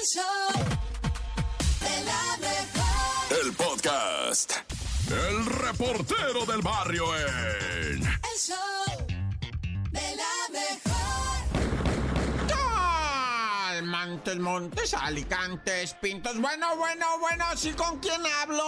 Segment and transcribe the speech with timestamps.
[0.00, 0.64] El show
[1.80, 3.44] de la mejor.
[3.44, 4.52] El podcast.
[5.10, 8.02] El reportero del barrio en.
[8.02, 9.09] El show
[14.06, 16.40] Montes, Montes, Alicantes, Pintos.
[16.40, 18.64] Bueno, bueno, bueno, ¿sí con quién hablo?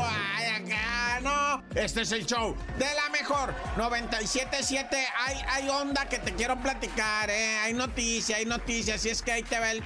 [0.00, 1.64] Ay, acá, no.
[1.74, 4.86] Este es el show de la mejor 97.7.
[5.26, 7.58] Hay, hay onda que te quiero platicar, ¿eh?
[7.64, 9.04] Hay noticias, hay noticias.
[9.04, 9.82] Y es que ahí te va el.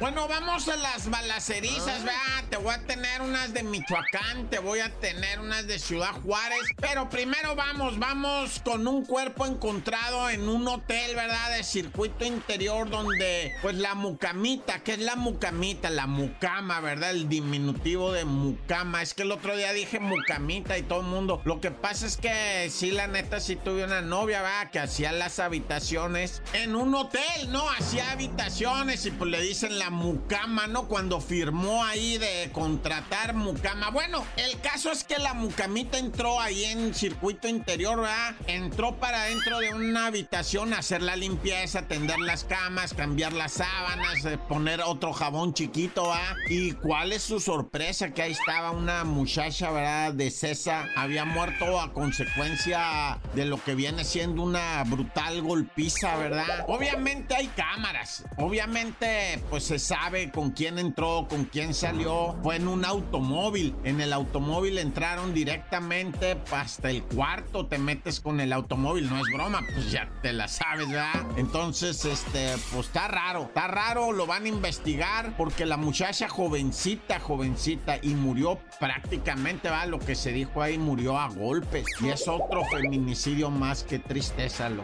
[0.00, 2.44] Bueno, vamos a las balacerizas, ¿verdad?
[2.50, 6.60] Te voy a tener unas de Michoacán, te voy a tener unas de Ciudad Juárez.
[6.80, 11.56] Pero primero vamos, vamos con un cuerpo encontrado en un hotel, ¿verdad?
[11.56, 15.90] De circuito interior donde, pues la mucamita, ¿qué es la mucamita?
[15.90, 17.10] La mucama, ¿verdad?
[17.10, 19.02] El diminutivo de mucama.
[19.02, 21.40] Es que el otro día dije mucamita y todo el mundo.
[21.44, 24.70] Lo que pasa es que sí, la neta, sí tuve una novia, ¿verdad?
[24.70, 27.68] Que hacía las habitaciones en un hotel, ¿no?
[27.70, 30.88] Hacía habitaciones y pues le dicen la mucama, ¿no?
[30.88, 33.90] Cuando firmó ahí de contratar mucama.
[33.90, 38.34] Bueno, el caso es que la mucamita entró ahí en circuito interior, ¿verdad?
[38.46, 43.52] Entró para dentro de una habitación a hacer la limpieza, tender las camas, cambiar las
[43.52, 46.36] sábanas, eh, poner otro jabón chiquito, ¿verdad?
[46.48, 50.12] Y cuál es su sorpresa que ahí estaba una muchacha, ¿verdad?
[50.12, 50.88] De César.
[50.96, 56.64] Había muerto a consecuencia de lo que viene siendo una brutal golpiza, ¿verdad?
[56.68, 58.24] Obviamente hay cámaras.
[58.36, 62.36] Obviamente, pues se sabe con quién entró, con quién salió.
[62.42, 63.74] Fue en un automóvil.
[63.84, 67.66] En el automóvil entraron directamente hasta el cuarto.
[67.66, 69.08] Te metes con el automóvil.
[69.08, 71.26] No es broma, pues ya te la sabes, ¿verdad?
[71.36, 77.98] Entonces, este, pues está Está raro, lo van a investigar porque la muchacha jovencita, jovencita
[78.00, 81.84] y murió prácticamente, va, lo que se dijo ahí, murió a golpes.
[82.00, 84.82] Y es otro feminicidio más que tristeza, lo.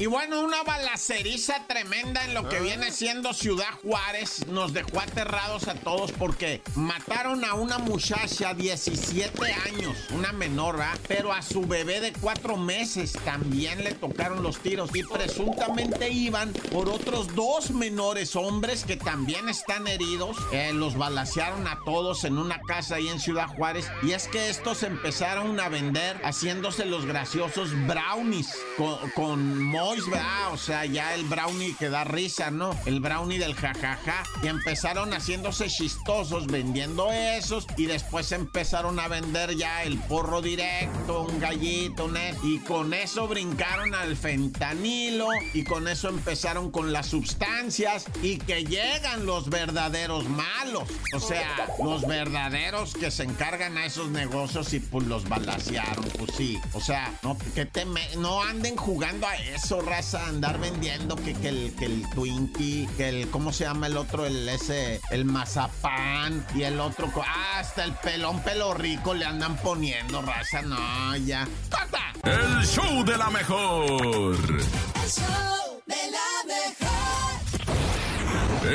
[0.00, 5.66] Y bueno, una balaceriza tremenda en lo que viene siendo Ciudad Juárez nos dejó aterrados
[5.66, 11.00] a todos porque mataron a una muchacha 17 años, una menor, ¿verdad?
[11.08, 16.52] pero a su bebé de 4 meses también le tocaron los tiros y presuntamente iban
[16.70, 20.36] por otros dos menores hombres que también están heridos.
[20.52, 24.48] Eh, los balacearon a todos en una casa ahí en Ciudad Juárez y es que
[24.48, 30.52] estos empezaron a vender haciéndose los graciosos brownies con, con Mois, ¿verdad?
[30.52, 32.70] O sea, ya el brownie que da risa, ¿no?
[32.86, 34.22] El brownie del jajaja.
[34.42, 37.66] Y empezaron haciéndose chistosos vendiendo esos.
[37.76, 43.28] Y después empezaron a vender ya el porro directo, un gallito, un Y con eso
[43.28, 45.28] brincaron al fentanilo.
[45.54, 48.06] Y con eso empezaron con las sustancias.
[48.22, 50.88] Y que llegan los verdaderos malos.
[51.14, 56.04] O sea, los verdaderos que se encargan a esos negocios y pues los balacearon.
[56.18, 56.58] Pues sí.
[56.72, 57.86] O sea, no, que te
[58.16, 60.26] no anden jugando a eso, raza.
[60.26, 64.26] Andar vendiendo que, que el, que el Twinkie, que el, ¿cómo se llama el otro?
[64.26, 67.10] El ese, el mazapán y el otro.
[67.24, 70.62] Ah, hasta el pelón pelo rico le andan poniendo, raza.
[70.62, 71.46] No, ya.
[71.70, 72.12] ¡Corta!
[72.24, 73.96] El show de la mejor.
[73.96, 76.88] El show de la mejor.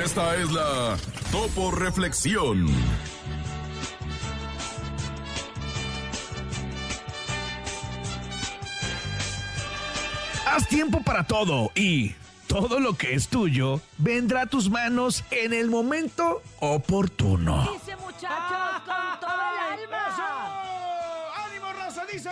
[0.03, 0.97] Esta es la
[1.31, 2.67] Topo Reflexión.
[10.45, 12.15] Haz tiempo para todo y
[12.47, 17.69] todo lo que es tuyo vendrá a tus manos en el momento oportuno.
[17.73, 20.15] Dice muchachos con todo el alma.
[21.47, 22.05] ¡Ánimo, raza!
[22.05, 22.29] Dice.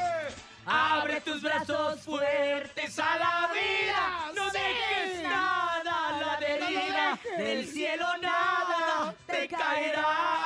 [0.66, 4.32] Abre tus brazos fuertes a la vida.
[4.36, 7.20] No dejes nada a la deriva.
[7.38, 10.41] Del cielo nada te caerá.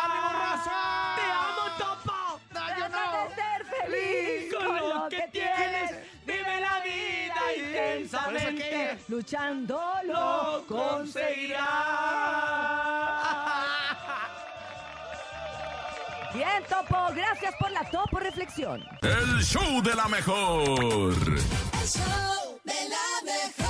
[9.08, 11.66] Luchando lo conseguirás.
[16.34, 17.14] Bien, Topo.
[17.16, 18.84] Gracias por la Topo Reflexión.
[19.02, 20.68] El show de la mejor.
[20.74, 23.65] El show de la mejor.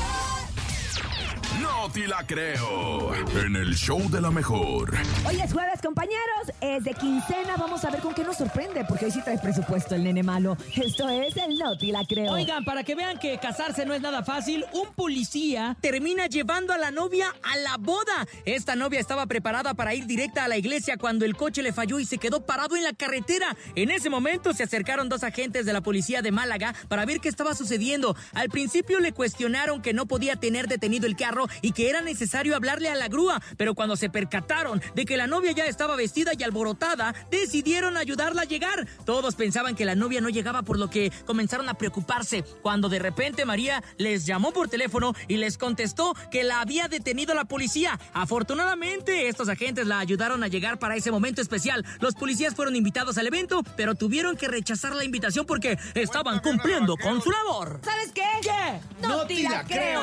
[1.85, 3.13] No te la creo.
[3.45, 4.91] En el show de la mejor.
[5.27, 6.51] Hoy es jueves, compañeros.
[6.59, 7.57] Es de quincena.
[7.57, 10.57] Vamos a ver con qué nos sorprende, porque hoy sí trae presupuesto el nene malo.
[10.75, 12.31] Esto es el Noti la creo.
[12.31, 16.79] Oigan, para que vean que casarse no es nada fácil, un policía termina llevando a
[16.79, 18.25] la novia a la boda.
[18.45, 21.99] Esta novia estaba preparada para ir directa a la iglesia cuando el coche le falló
[21.99, 23.55] y se quedó parado en la carretera.
[23.75, 27.29] En ese momento se acercaron dos agentes de la policía de Málaga para ver qué
[27.29, 28.15] estaba sucediendo.
[28.33, 32.01] Al principio le cuestionaron que no podía tener detenido el carro carro y que era
[32.01, 35.95] necesario hablarle a la grúa, pero cuando se percataron de que la novia ya estaba
[35.95, 38.87] vestida y alborotada, decidieron ayudarla a llegar.
[39.05, 42.99] Todos pensaban que la novia no llegaba, por lo que comenzaron a preocuparse, cuando de
[42.99, 47.99] repente María les llamó por teléfono y les contestó que la había detenido la policía.
[48.13, 51.85] Afortunadamente, estos agentes la ayudaron a llegar para ese momento especial.
[51.99, 56.95] Los policías fueron invitados al evento, pero tuvieron que rechazar la invitación porque estaban cumpliendo
[56.95, 57.81] con su labor.
[57.83, 58.23] ¿Sabes qué?
[58.41, 58.79] ¿Qué?
[59.05, 60.01] No, te la creo.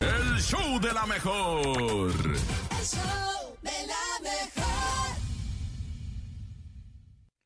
[0.00, 2.12] El show de la mejor.
[2.12, 5.16] El show de la mejor.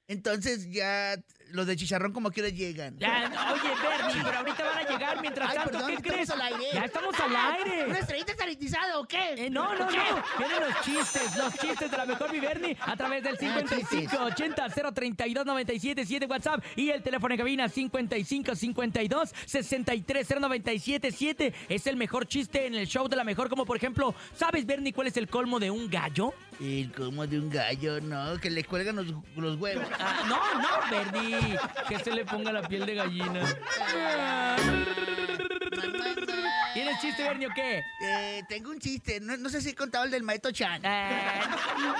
[0.08, 1.16] Entonces ya
[1.50, 2.98] los de chicharrón como quiera llegan.
[2.98, 6.30] Ya, oye, Bernie, pero ahorita van a llegar mientras Ay, tanto, perdón, ¿qué estamos crees?
[6.30, 6.66] al aire.
[6.72, 7.86] Ya estamos al aire.
[7.86, 9.46] ¿Una estrellita sanitizada o qué?
[9.46, 9.90] Eh, no, no, no.
[9.90, 14.68] Vienen los chistes, los chistes de la mejor mi Bernie a través del 55 80
[14.94, 21.54] 032 97 7 WhatsApp y el teléfono en cabina 55 52 63 097 7.
[21.68, 24.92] Es el mejor chiste en el show de la mejor, como por ejemplo, ¿sabes, Bernie,
[24.92, 26.32] cuál es el colmo de un gallo?
[26.60, 29.06] El como de un gallo, no, que le cuelgan los,
[29.36, 29.84] los huevos.
[29.98, 31.58] Ah, no, no, Bernie,
[31.88, 33.42] que se le ponga la piel de gallina.
[36.72, 37.82] ¿Tienes chiste, Bernie, o qué?
[38.02, 40.80] Eh, tengo un chiste, no, no sé si he contado el del Maeto Chan.
[40.84, 41.40] Eh,
[41.78, 41.94] no,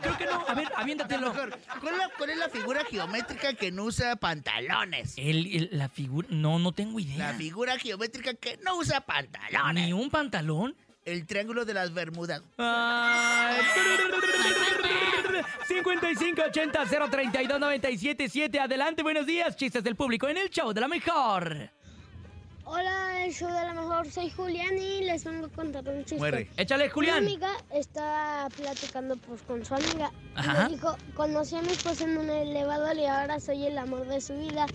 [0.00, 0.44] creo que no.
[0.48, 1.32] A ver, aviéntatelo.
[1.32, 5.14] mejor, ¿cuál, es la, cuál es la figura geométrica que no usa pantalones?
[5.16, 6.28] El, el- la figura.
[6.30, 7.18] No, no tengo idea.
[7.32, 9.84] La figura geométrica que no usa pantalones.
[9.86, 10.74] ¿Ni un pantalón?
[11.04, 12.42] El triángulo de las Bermudas.
[12.58, 13.56] Ay.
[15.66, 21.70] 5580 032 977 Adelante, buenos días, chistes del público en el show de la mejor.
[22.64, 24.08] Hola, el show de la mejor.
[24.10, 26.18] Soy Julián y les vengo a contar un chiste.
[26.18, 26.48] Muere.
[26.56, 27.18] Échale, Mi Julián.
[27.18, 30.12] amiga está platicando pues, con su amiga.
[30.36, 30.68] Y Ajá.
[30.68, 34.38] dijo, conocí a mi esposa en un elevador y ahora soy el amor de su
[34.38, 34.66] vida.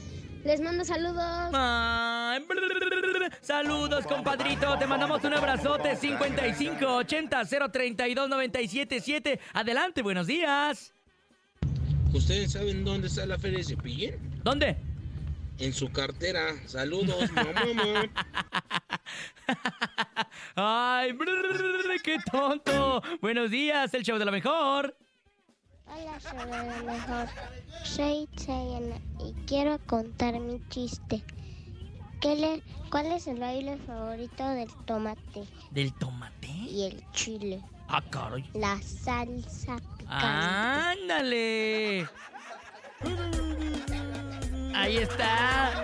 [0.48, 1.52] Les mando saludos.
[1.52, 2.42] Ay.
[3.42, 4.78] Saludos, compadrito.
[4.78, 5.98] Te mandamos un abrazote.
[5.98, 10.94] 5580 032 977 Adelante, buenos días.
[12.14, 14.14] ¿Ustedes saben dónde está la feria de Cepillín?
[14.42, 14.78] ¿Dónde?
[15.60, 16.56] En su cartera.
[16.66, 18.06] Saludos, mamá.
[20.56, 23.04] Ay, brrr, qué tonto.
[23.20, 24.96] Buenos días, el show de la mejor.
[26.00, 27.28] Hola, de la mejor.
[27.84, 31.24] Soy Chayana y quiero contar mi chiste.
[32.22, 32.62] ¿Qué le,
[32.92, 36.48] ¿Cuál es el baile favorito del tomate ¿Del tomate?
[36.48, 37.64] y el chile?
[37.88, 38.48] Ah, caray.
[38.54, 41.02] La salsa picante.
[41.02, 42.08] ¡Ándale!
[44.74, 45.84] Ahí está.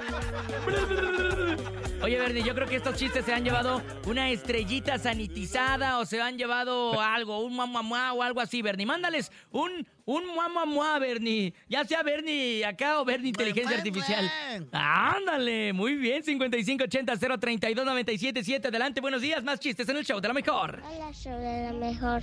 [2.01, 6.21] Oye, Bernie, yo creo que estos chistes se han llevado una estrellita sanitizada o se
[6.21, 8.85] han llevado algo, un mamá o algo así, Bernie.
[8.85, 11.53] Mándales un, un mamá, Bernie.
[11.69, 14.29] Ya sea Bernie acá o Bernie Inteligencia Artificial.
[14.73, 16.23] Ándale, muy bien.
[16.23, 19.41] 5580 032 977 Adelante, buenos días.
[19.43, 20.81] Más chistes en el show de la mejor.
[20.85, 22.21] Hola, show de la mejor.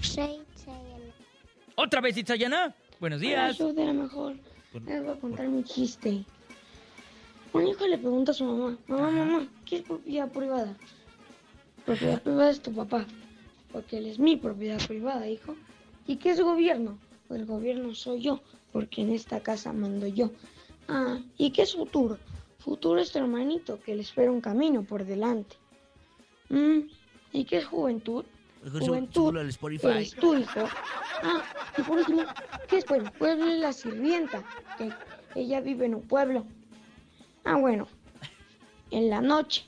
[0.00, 1.12] Soy Chayana.
[1.74, 2.74] Otra vez, Itzayana.
[2.98, 3.56] Buenos Hola, días.
[3.58, 4.36] show de la mejor.
[4.72, 6.24] Les voy a contar mi chiste.
[7.54, 10.76] Un hijo le pregunta a su mamá, mamá, mamá, ¿qué es propiedad privada?
[11.86, 13.06] Propiedad privada es tu papá,
[13.72, 15.56] porque él es mi propiedad privada, hijo.
[16.06, 16.98] ¿Y qué es gobierno?
[17.26, 20.30] Pues el gobierno soy yo, porque en esta casa mando yo.
[20.86, 22.18] Ah, ¿y qué es futuro?
[22.58, 25.56] Futuro es tu hermanito, que le espera un camino por delante.
[26.50, 26.80] Mm,
[27.32, 28.26] ¿y qué es juventud?
[28.70, 29.34] Juventud
[30.20, 30.68] tu hijo.
[31.22, 31.42] Ah,
[31.76, 32.22] y por último,
[32.68, 33.10] ¿qué es pueblo?
[33.18, 34.44] Pueblo es la sirvienta,
[34.76, 34.90] que
[35.34, 36.46] ella vive en un pueblo.
[37.44, 37.88] Ah, bueno,
[38.90, 39.64] en la noche.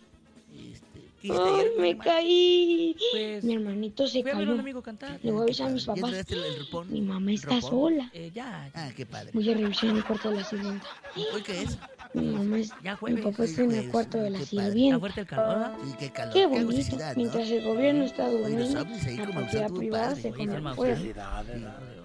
[0.52, 2.04] Este, ¿qué hiciste ¡Ay, ayer, me mamá?
[2.04, 2.96] caí!
[3.12, 4.52] Pues, Mi hermanito se Fui a ver a cayó.
[4.54, 5.18] un amigo cantar.
[5.22, 6.12] Le voy a avisar a mis ¿Ya papás.
[6.28, 6.86] el, el?
[6.88, 8.10] Mi mamá está sola.
[8.12, 8.86] Eh, ya, ya.
[8.86, 9.30] Ah, qué padre.
[9.32, 10.86] Voy a revisar en el cuarto de la sirvienta.
[11.34, 11.78] ¿Hoy qué es?
[12.12, 12.70] Mi mamá es...
[12.82, 13.24] Ya Mi jueves.
[13.24, 14.42] papá está en el cuarto de la padre.
[14.56, 14.98] Está sirvienta.
[15.00, 15.72] fuerte el calor, ¿verdad?
[15.84, 16.34] Sí, qué calor.
[16.34, 16.96] Qué bonito.
[17.16, 21.16] Mientras el gobierno está durmiendo, la propiedad privada se come usted-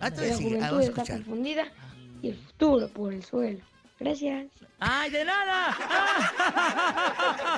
[0.01, 1.63] Ah, La juventud está confundida
[2.21, 3.59] y el futuro por el suelo.
[3.99, 4.45] Gracias.
[4.79, 5.77] ¡Ay, de nada!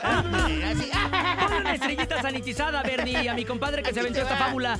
[0.00, 0.22] Ah,
[1.40, 4.78] Ponle una estrellita sanitizada, Bernie, a mi compadre que se aventó esta fábula.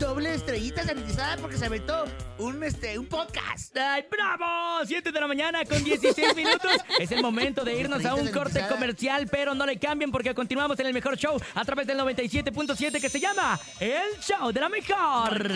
[0.00, 2.06] Doble estrellita sanitizada porque se aventó
[2.38, 3.76] un, este, un podcast.
[3.76, 4.82] ¡Ay, bravo!
[4.86, 6.72] 7 de la mañana con 16 minutos.
[6.98, 10.80] Es el momento de irnos a un corte comercial, pero no le cambien porque continuamos
[10.80, 14.68] en el mejor show a través del 97.7 que se llama El Show de la
[14.70, 15.46] Mejor.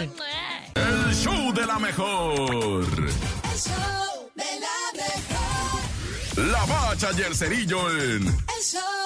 [0.75, 2.85] El show de la mejor.
[2.85, 6.51] El show de la mejor.
[6.51, 9.04] La bacha y el cerillo en El show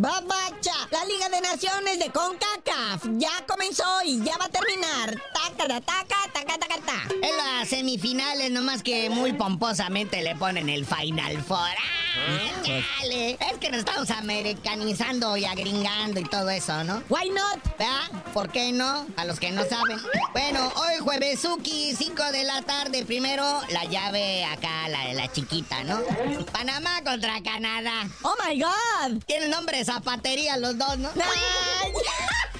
[0.00, 2.59] La bacha, la Liga de Naciones de CONCACAF.
[3.18, 5.14] Ya comenzó y ya va a terminar.
[5.34, 7.14] Taca, taca, taca, taca, taca.
[7.20, 11.58] En las semifinales, nomás que muy pomposamente le ponen el Final Four.
[11.58, 13.32] ¡Ah, chale!
[13.32, 17.02] Es que nos estamos americanizando y agringando y todo eso, ¿no?
[17.08, 17.76] Why not?
[17.76, 18.32] ¿Verdad?
[18.32, 19.06] ¿Por qué no?
[19.16, 19.98] A los que no saben.
[20.32, 23.04] Bueno, hoy jueves, Suki, 5 de la tarde.
[23.04, 26.00] Primero, la llave acá, la de la chiquita, ¿no?
[26.52, 28.08] Panamá contra Canadá.
[28.22, 29.22] Oh my God.
[29.26, 31.10] Tienen nombre de zapatería los dos, ¿no?
[31.16, 31.92] Ay.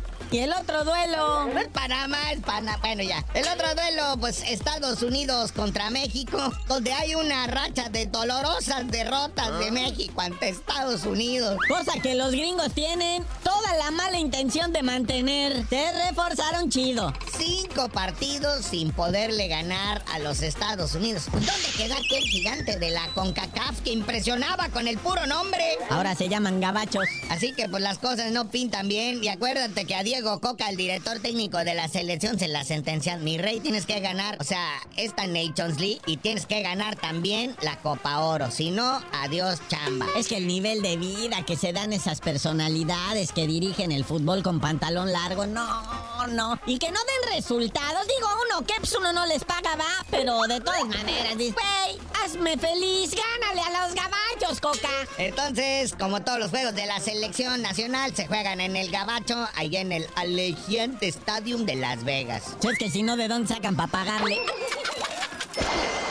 [0.31, 1.47] Y el otro duelo.
[1.53, 2.79] No es Panamá, es Panamá.
[2.81, 3.25] Bueno, ya.
[3.33, 9.59] El otro duelo, pues Estados Unidos contra México, donde hay una racha de dolorosas derrotas
[9.59, 11.57] de México ante Estados Unidos.
[11.67, 15.67] Cosa que los gringos tienen toda la mala intención de mantener.
[15.67, 17.11] Se reforzaron chido.
[17.37, 21.25] Cinco partidos sin poderle ganar a los Estados Unidos.
[21.29, 25.77] ¿Dónde queda aquel gigante de la CONCACAF que impresionaba con el puro nombre?
[25.89, 27.03] Ahora se llaman gabachos.
[27.29, 29.21] Así que pues las cosas no pintan bien.
[29.21, 33.23] Y acuérdate que a Diego Coca, el director técnico de la selección, se la sentencian.
[33.23, 37.55] Mi rey, tienes que ganar, o sea, esta Nations League y tienes que ganar también
[37.61, 38.51] la Copa Oro.
[38.51, 40.05] Si no, adiós chamba.
[40.15, 44.43] Es que el nivel de vida que se dan esas personalidades que dirigen el fútbol
[44.43, 46.59] con pantalón largo, no, no.
[46.65, 48.07] Y que no den resultados.
[48.07, 51.99] Digo, uno, que pues uno no les paga, va, pero de todas maneras, dices, güey,
[52.23, 54.89] hazme feliz, gánale a los gabachos, Coca.
[55.17, 59.75] Entonces, como todos los juegos de la selección nacional, se juegan en el Gabacho, ahí
[59.77, 62.43] en el Allegiant Stadium de Las Vegas.
[62.61, 64.39] Es que si no, ¿de dónde sacan para pagarle?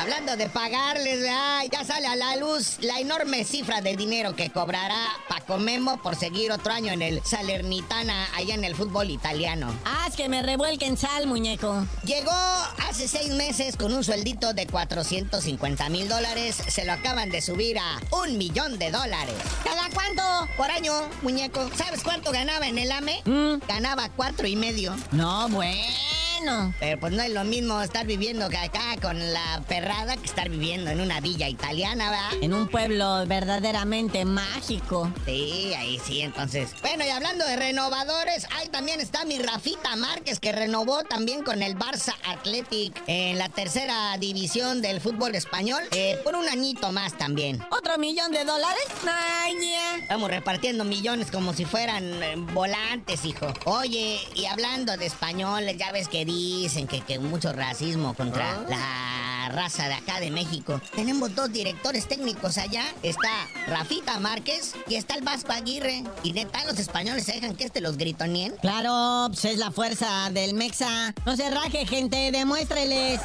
[0.01, 4.51] Hablando de pagarles, ay, ya sale a la luz la enorme cifra de dinero que
[4.51, 9.73] cobrará Paco Memo por seguir otro año en el Salernitana, allá en el fútbol italiano.
[9.85, 11.87] Haz que me revuelquen sal, muñeco.
[12.05, 12.33] Llegó
[12.89, 16.57] hace seis meses con un sueldito de 450 mil dólares.
[16.69, 19.35] Se lo acaban de subir a un millón de dólares.
[19.65, 20.23] ¿Cada cuánto?
[20.57, 20.93] Por año,
[21.23, 21.71] muñeco.
[21.77, 23.23] ¿Sabes cuánto ganaba en el AME?
[23.27, 23.67] Mm.
[23.69, 24.97] Ganaba cuatro y medio.
[25.13, 26.30] No, bueno.
[26.79, 30.91] Pero pues no es lo mismo estar viviendo acá con la perrada que estar viviendo
[30.91, 32.43] en una villa italiana, ¿verdad?
[32.43, 35.13] En un pueblo verdaderamente mágico.
[35.27, 36.71] Sí, ahí sí, entonces.
[36.81, 41.63] Bueno, y hablando de renovadores, ahí también está mi Rafita Márquez, que renovó también con
[41.63, 47.19] el Barça Athletic en la tercera división del fútbol español, eh, por un añito más
[47.19, 47.63] también.
[47.71, 48.85] ¿Otro millón de dólares?
[49.07, 49.97] Ay, yeah.
[50.03, 53.53] Estamos repartiendo millones como si fueran eh, volantes, hijo.
[53.65, 59.49] Oye, y hablando de españoles, ya ves que dicen que, que mucho racismo contra la
[59.51, 60.81] raza de acá de México.
[60.95, 62.85] Tenemos dos directores técnicos allá.
[63.03, 66.05] Está Rafita Márquez y está el Vasco Aguirre.
[66.23, 68.55] Y neta, los españoles se dejan que este los gritonien.
[68.61, 71.15] Claro, pues es la fuerza del Mexa.
[71.27, 73.21] No se raje, gente, demuéstreles.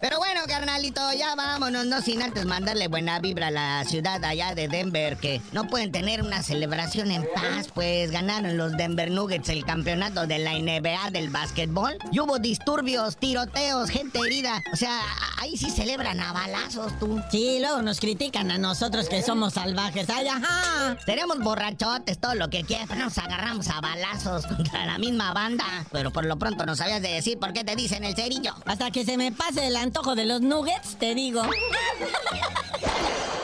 [0.00, 4.54] Pero bueno, carnalito, ya vámonos, no sin antes mandarle buena vibra a la ciudad allá
[4.54, 9.48] de Denver, que no pueden tener una celebración en paz, pues ganaron los Denver Nuggets
[9.48, 11.96] el campeonato de la NBA del básquetbol.
[12.12, 14.62] Y hubo disturbios, tiroteos, gente herida.
[14.72, 15.00] O sea,
[15.38, 17.20] ahí sí celebran a balazos, tú.
[17.30, 20.08] Sí, luego nos critican a nosotros que somos salvajes.
[20.10, 20.96] ¡Ay, ajá!
[21.04, 25.64] Seremos borrachotes, todo lo que quieras, pero nos agarramos a balazos contra la misma banda.
[25.92, 28.54] Pero por lo pronto no sabías de decir por qué te dicen el cerillo.
[28.66, 31.42] Hasta que se me pase el antojo de los nuggets, te digo.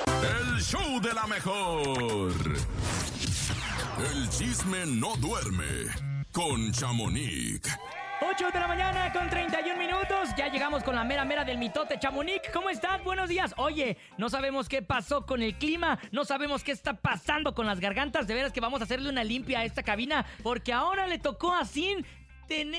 [0.06, 2.32] El show de la mejor.
[4.12, 5.86] El chisme no duerme
[6.32, 7.60] con Chamonix.
[8.24, 10.30] 8 de la mañana con 31 minutos.
[10.36, 12.48] Ya llegamos con la mera mera del mitote Chamonix.
[12.52, 13.02] ¿Cómo estás?
[13.04, 13.54] Buenos días.
[13.56, 15.98] Oye, no sabemos qué pasó con el clima.
[16.10, 18.26] No sabemos qué está pasando con las gargantas.
[18.26, 20.26] De veras que vamos a hacerle una limpia a esta cabina.
[20.42, 22.04] Porque ahora le tocó a Sin.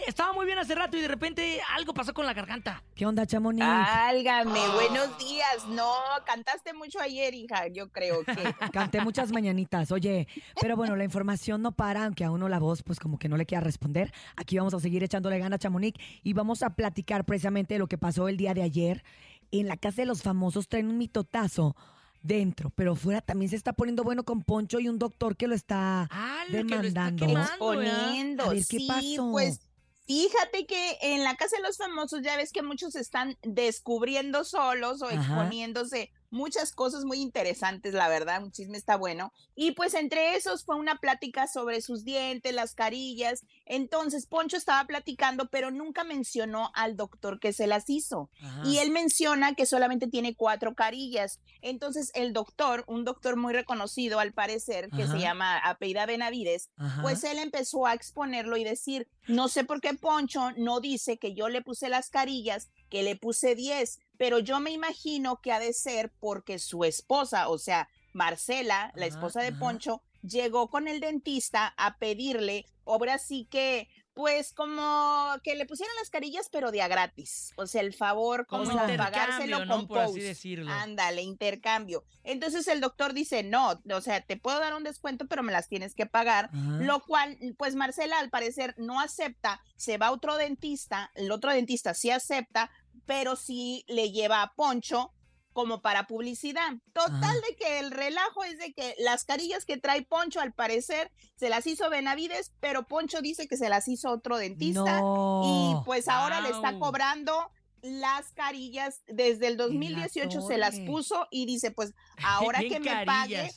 [0.08, 2.84] Estaba muy bien hace rato y de repente algo pasó con la garganta.
[2.94, 3.66] ¿Qué onda, Chamonix?
[3.66, 5.68] Álgame, buenos días.
[5.70, 5.92] No,
[6.28, 7.68] cantaste mucho ayer, hija.
[7.70, 8.34] Yo creo que.
[8.72, 10.28] Canté muchas mañanitas, oye,
[10.62, 13.36] pero bueno, la información no para, aunque a uno la voz pues como que no
[13.36, 14.14] le quiera responder.
[14.36, 17.98] Aquí vamos a seguir echándole ganas, Chamonix, y vamos a platicar precisamente de lo que
[17.98, 19.04] pasó el día de ayer.
[19.52, 21.76] En la casa de los famosos traen un mitotazo
[22.24, 25.54] dentro, pero fuera también se está poniendo bueno con Poncho y un doctor que lo
[25.54, 26.10] está
[26.50, 27.40] que lo está demandando.
[27.40, 28.44] Exponiendo.
[28.46, 29.32] A ver, ¿qué sí, pasó?
[29.32, 29.60] pues
[30.08, 35.02] fíjate que en la casa de los famosos ya ves que muchos están descubriendo solos
[35.02, 35.16] o Ajá.
[35.16, 39.32] exponiéndose muchas cosas muy interesantes, la verdad, un chisme está bueno.
[39.56, 43.46] Y pues entre esos fue una plática sobre sus dientes, las carillas.
[43.66, 48.32] Entonces Poncho estaba platicando, pero nunca mencionó al doctor que se las hizo.
[48.66, 51.40] Y él menciona que solamente tiene cuatro carillas.
[51.62, 55.14] Entonces el doctor, un doctor muy reconocido al parecer, que Ajá.
[55.14, 57.04] se llama Apeida Benavides, Ajá.
[57.04, 61.36] pues él empezó a exponerlo y decir, no sé por qué Poncho no dice que
[61.36, 65.58] yo le puse las carillas, que le puse 10, pero yo me imagino que ha
[65.58, 71.00] de ser porque su esposa, o sea, Marcela, la esposa de Poncho, llegó con el
[71.00, 76.84] dentista a pedirle, ahora sí que, pues como que le pusieran las carillas, pero de
[76.84, 77.52] a gratis.
[77.56, 79.76] O sea, el favor, Como como pagárselo ¿no?
[79.76, 80.72] con Por así decirlo.
[80.72, 82.04] Ándale, intercambio.
[82.24, 85.68] Entonces el doctor dice, no, o sea, te puedo dar un descuento, pero me las
[85.68, 86.52] tienes que pagar.
[86.54, 86.78] Ajá.
[86.82, 91.52] Lo cual, pues Marcela al parecer no acepta, se va a otro dentista, el otro
[91.52, 92.70] dentista sí acepta,
[93.06, 95.14] pero sí le lleva a Poncho
[95.52, 96.72] como para publicidad.
[96.94, 97.34] Total Ajá.
[97.48, 101.50] de que el relajo es de que las carillas que trae Poncho al parecer se
[101.50, 105.42] las hizo Benavides, pero Poncho dice que se las hizo otro dentista No.
[105.82, 107.52] y pues ahora le está cobrando
[107.84, 113.52] las carillas desde el 2018 se las puso y dice pues ahora que me pague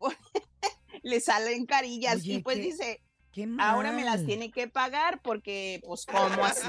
[1.02, 5.22] le salen carillas Oye, y pues qué- dice Qué ahora me las tiene que pagar
[5.22, 6.66] porque pues cómo así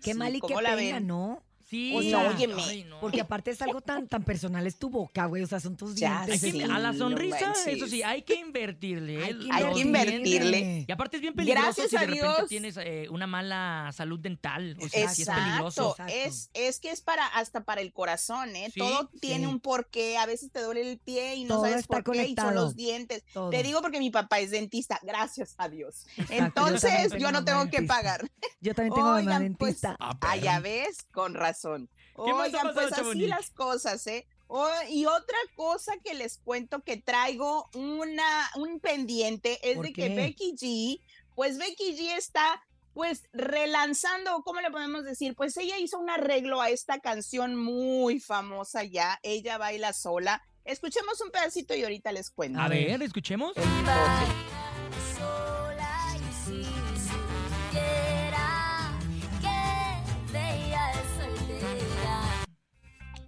[0.00, 1.00] Qué Sí, mal y qué ¿cómo la pena?
[1.00, 1.42] ¿no?
[1.68, 1.94] Sí.
[1.94, 2.62] O sea, óyeme.
[2.62, 2.98] Ay, no.
[3.00, 5.42] Porque aparte es algo tan, tan personal, es tu boca, güey.
[5.42, 6.42] O sea, son tus Ya dientes.
[6.54, 9.22] Es- a la sonrisa, eso sí, hay que invertirle.
[9.22, 9.38] Hay ¿eh?
[9.38, 9.84] que Hay dientes.
[9.84, 10.84] invertirle.
[10.88, 12.48] Y aparte es bien peligroso Gracias si de a repente Dios.
[12.48, 14.76] tienes eh, una mala salud dental.
[14.80, 15.90] O sea, sí es peligroso.
[15.90, 18.70] Exacto, es, es que es para hasta para el corazón, ¿eh?
[18.72, 19.50] Sí, Todo tiene sí.
[19.50, 22.10] un porqué, a veces te duele el pie y no Todo sabes está por qué
[22.10, 22.50] y son conectado.
[22.52, 23.24] los dientes.
[23.34, 23.50] Todo.
[23.50, 26.06] Te digo porque mi papá es dentista, gracias a Dios.
[26.16, 28.26] Exacto, Entonces yo, no tengo que pagar.
[28.60, 29.96] Yo también tengo Oigan, pues, dentista.
[30.00, 31.57] Ah, ya ves, con razón.
[31.62, 34.26] ¿Qué más ha Oigan, pasado, pues así las cosas, ¿eh?
[34.48, 39.92] Oh, y otra cosa que les cuento que traigo una, un pendiente es ¿Por de
[39.92, 40.08] qué?
[40.08, 41.00] que Becky G,
[41.34, 42.62] pues Becky G está
[42.94, 45.36] pues relanzando, ¿cómo le podemos decir?
[45.36, 50.42] Pues ella hizo un arreglo a esta canción muy famosa ya, ella baila sola.
[50.64, 52.58] Escuchemos un pedacito y ahorita les cuento.
[52.58, 53.54] A ver, escuchemos.
[53.54, 54.48] sola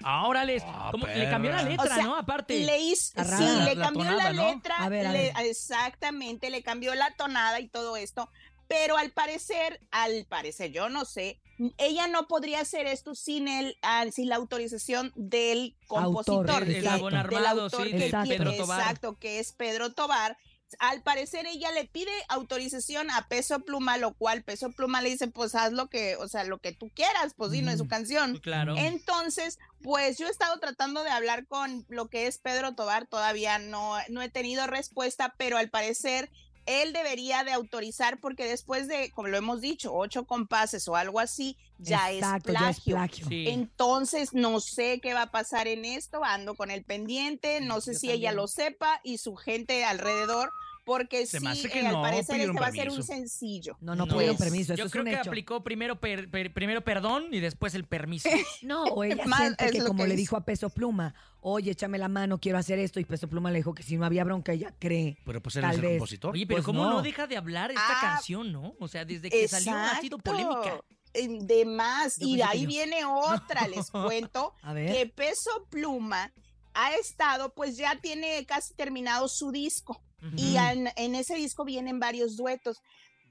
[0.02, 0.62] Ahora les.
[0.90, 1.06] ¿cómo?
[1.06, 2.16] Le cambió la letra, O sea, ¿no?
[2.16, 2.58] Aparte.
[2.60, 4.52] Le hizo, sí, le la cambió tonada, la ¿no?
[4.54, 5.46] letra, A ver, a le- ver.
[5.46, 8.30] exactamente, le cambió la tonada y todo esto,
[8.68, 11.40] pero al parecer, al parecer, yo no sé,
[11.76, 16.68] ella no podría hacer esto sin el, ah, sin la autorización del compositor, Autor, El
[16.72, 16.78] que-.
[16.78, 18.28] Eslabón del Armado, autor sí, que de Exacto.
[18.28, 18.80] quiere- Pedro Tobar.
[18.80, 20.38] exacto, que es Pedro Tobar.
[20.78, 25.28] Al parecer ella le pide autorización a Peso Pluma, lo cual Peso Pluma le dice,
[25.28, 27.84] pues haz lo que, o sea, lo que tú quieras, pues sí, no es su
[27.86, 27.88] Mm.
[27.88, 28.38] canción.
[28.38, 28.76] Claro.
[28.76, 33.58] Entonces, pues yo he estado tratando de hablar con lo que es Pedro Tobar, todavía
[33.58, 36.30] no, no he tenido respuesta, pero al parecer
[36.66, 41.20] él debería de autorizar porque después de, como lo hemos dicho, ocho compases o algo
[41.20, 43.26] así, ya Exacto, es ya es plagio.
[43.28, 43.48] Sí.
[43.48, 47.94] Entonces, no sé qué va a pasar en esto, ando con el pendiente, no sé
[47.94, 50.52] Yo si ella lo sepa y su gente alrededor,
[50.90, 52.90] porque Se sí, me hace que eh, al no, parecer pidieron este va a ser
[52.90, 53.76] un sencillo.
[53.80, 54.14] No, no, No.
[54.14, 55.30] pidieron permiso, eso Yo es creo un que hecho.
[55.30, 58.28] aplicó primero, per- per- primero perdón y después el permiso.
[58.62, 61.70] No, o ella Más siente es que como que le dijo a Peso Pluma, oye,
[61.70, 64.24] échame la mano, quiero hacer esto, y Peso Pluma le dijo que si no había
[64.24, 65.16] bronca, ella cree.
[65.24, 65.90] Pero pues él es el vez.
[65.92, 66.34] compositor.
[66.34, 66.90] Oye, pero Pues ¿cómo no.
[66.94, 67.02] no.
[67.02, 68.74] deja de hablar esta Ah, canción, no?
[68.80, 70.80] O sea, desde que salió ha sido polémica.
[71.14, 72.16] Eh, De más.
[72.18, 72.68] Yo Y ahí yo.
[72.68, 74.92] viene otra, les cuento, A ver.
[74.92, 76.32] que Peso Pluma
[76.74, 80.00] ha estado, pues ya tiene casi terminado su disco.
[80.36, 80.66] Y Ujú.
[80.66, 82.82] en, en ese disco vienen varios duetos.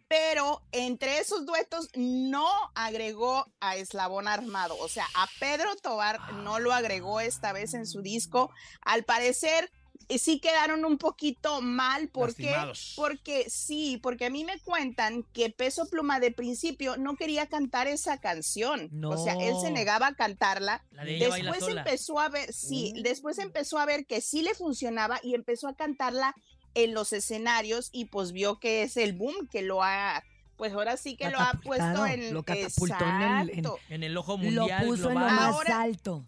[0.07, 4.75] Pero entre esos duetos no agregó a Eslabón Armado.
[4.79, 8.49] O sea, a Pedro Tobar no lo agregó esta vez en su disco.
[8.81, 9.71] Al parecer,
[10.07, 12.09] eh, sí quedaron un poquito mal.
[12.09, 12.45] ¿Por qué?
[12.45, 12.93] Lastimados.
[12.95, 17.85] Porque sí, porque a mí me cuentan que Peso Pluma de principio no quería cantar
[17.87, 18.89] esa canción.
[19.05, 20.83] O sea, él se negaba a cantarla.
[20.89, 23.03] La de Después empezó a ver, sí, Uh.
[23.03, 26.33] después empezó a ver que sí le funcionaba y empezó a cantarla
[26.83, 30.23] en los escenarios y pues vio que es el boom que lo ha,
[30.57, 33.79] pues ahora sí que lo ha puesto en lo catapultó en el- en- Exacto.
[33.89, 36.25] En el ojo Lo mundial puso en lo más Ahora- alto.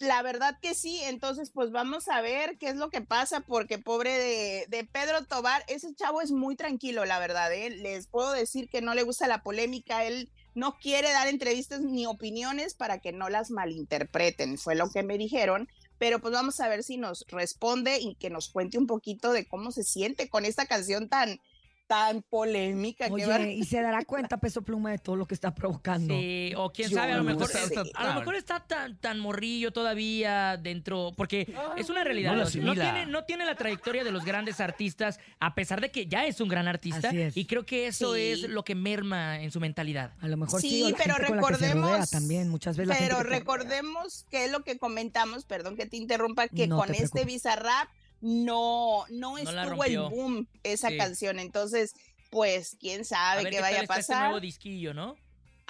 [0.00, 3.78] La verdad que sí, entonces pues vamos a ver qué es lo que pasa, porque
[3.80, 7.70] pobre de, de Pedro Tobar, ese chavo es muy tranquilo, la verdad, ¿eh?
[7.70, 12.06] les puedo decir que no le gusta la polémica, él no quiere dar entrevistas ni
[12.06, 15.68] opiniones para que no las malinterpreten, fue lo que me dijeron,
[15.98, 19.46] pero pues vamos a ver si nos responde y que nos cuente un poquito de
[19.46, 21.40] cómo se siente con esta canción tan,
[21.88, 23.08] tan polémica.
[23.10, 26.14] Oye, y se dará cuenta Peso Pluma de todo lo que está provocando.
[26.14, 27.58] Sí, o quién Yo sabe, a lo no mejor, sé.
[27.94, 32.34] a lo mejor está tan, tan morrillo todavía dentro, porque es una realidad.
[32.36, 36.26] No tiene, no tiene la trayectoria de los grandes artistas, a pesar de que ya
[36.26, 37.08] es un gran artista.
[37.08, 37.36] Así es.
[37.36, 38.20] Y creo que eso Sí.
[38.20, 40.12] es lo que merma en su mentalidad.
[40.20, 44.26] A lo mejor sí, pero que recordemos- también, muchas veces la gente Pero que recordemos
[44.30, 47.24] que es lo que comentamos, perdón que te interrumpa, que No con te este.
[47.24, 47.88] Bizarrap
[48.20, 50.96] no, no estuvo el boom esa Sí.
[50.96, 51.38] canción.
[51.38, 51.92] Entonces,
[52.30, 54.24] pues, quién sabe qué qué vaya a este pasar.
[54.24, 55.16] nuevo disquillo, ¿no?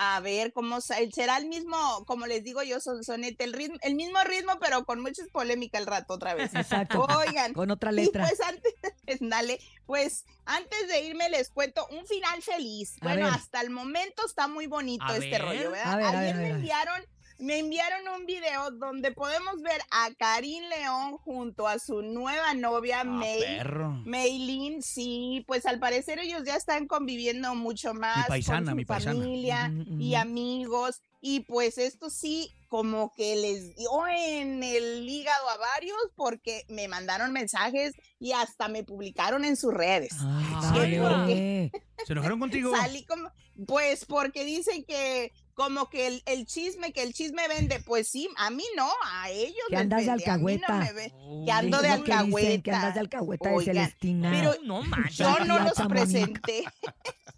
[0.01, 3.97] a ver cómo será el mismo, como les digo yo, son sonete, el ritmo, el
[3.97, 6.55] mismo ritmo, pero con mucha polémica el rato otra vez.
[6.55, 7.05] Exacto.
[7.27, 7.53] Oigan.
[7.53, 8.25] Con otra Y letra.
[8.29, 8.75] pues antes,
[9.21, 12.95] dale, pues antes de irme les cuento un final feliz.
[13.01, 13.35] A Bueno, ver.
[13.35, 15.43] hasta el momento está muy bonito A este ver.
[15.43, 15.93] rollo, ¿verdad?
[15.93, 16.51] A ver, a Ayer me ver, a ver.
[16.53, 17.03] enviaron,
[17.38, 23.05] me enviaron un video donde podemos ver a Karim León junto a su nueva novia
[23.05, 23.40] May.
[23.40, 23.90] perro.
[24.05, 29.72] Maylin, sí, pues al parecer ellos ya están conviviendo mucho más paisana, con su familia
[29.72, 35.57] Ujú, y amigos y pues esto sí como que les dio en el hígado a
[35.57, 40.12] varios porque me mandaron mensajes y hasta me publicaron en sus redes.
[40.74, 41.01] Que dale.
[41.01, 41.72] porque
[42.07, 42.72] ¿Se enojaron contigo?
[42.77, 43.33] salí como
[43.66, 48.29] pues porque dicen que como que el, el chisme, que el chisme vende, pues sí,
[48.37, 50.75] a mí no, a ellos Que andas de vende, no alcahueta.
[50.79, 51.12] me ve-
[51.44, 52.62] que ando de que dicen, alcahueta.
[52.62, 54.31] que andas de alcahueta de Celestina.
[54.31, 55.16] Pero No manches.
[55.18, 56.62] yo no los presenté.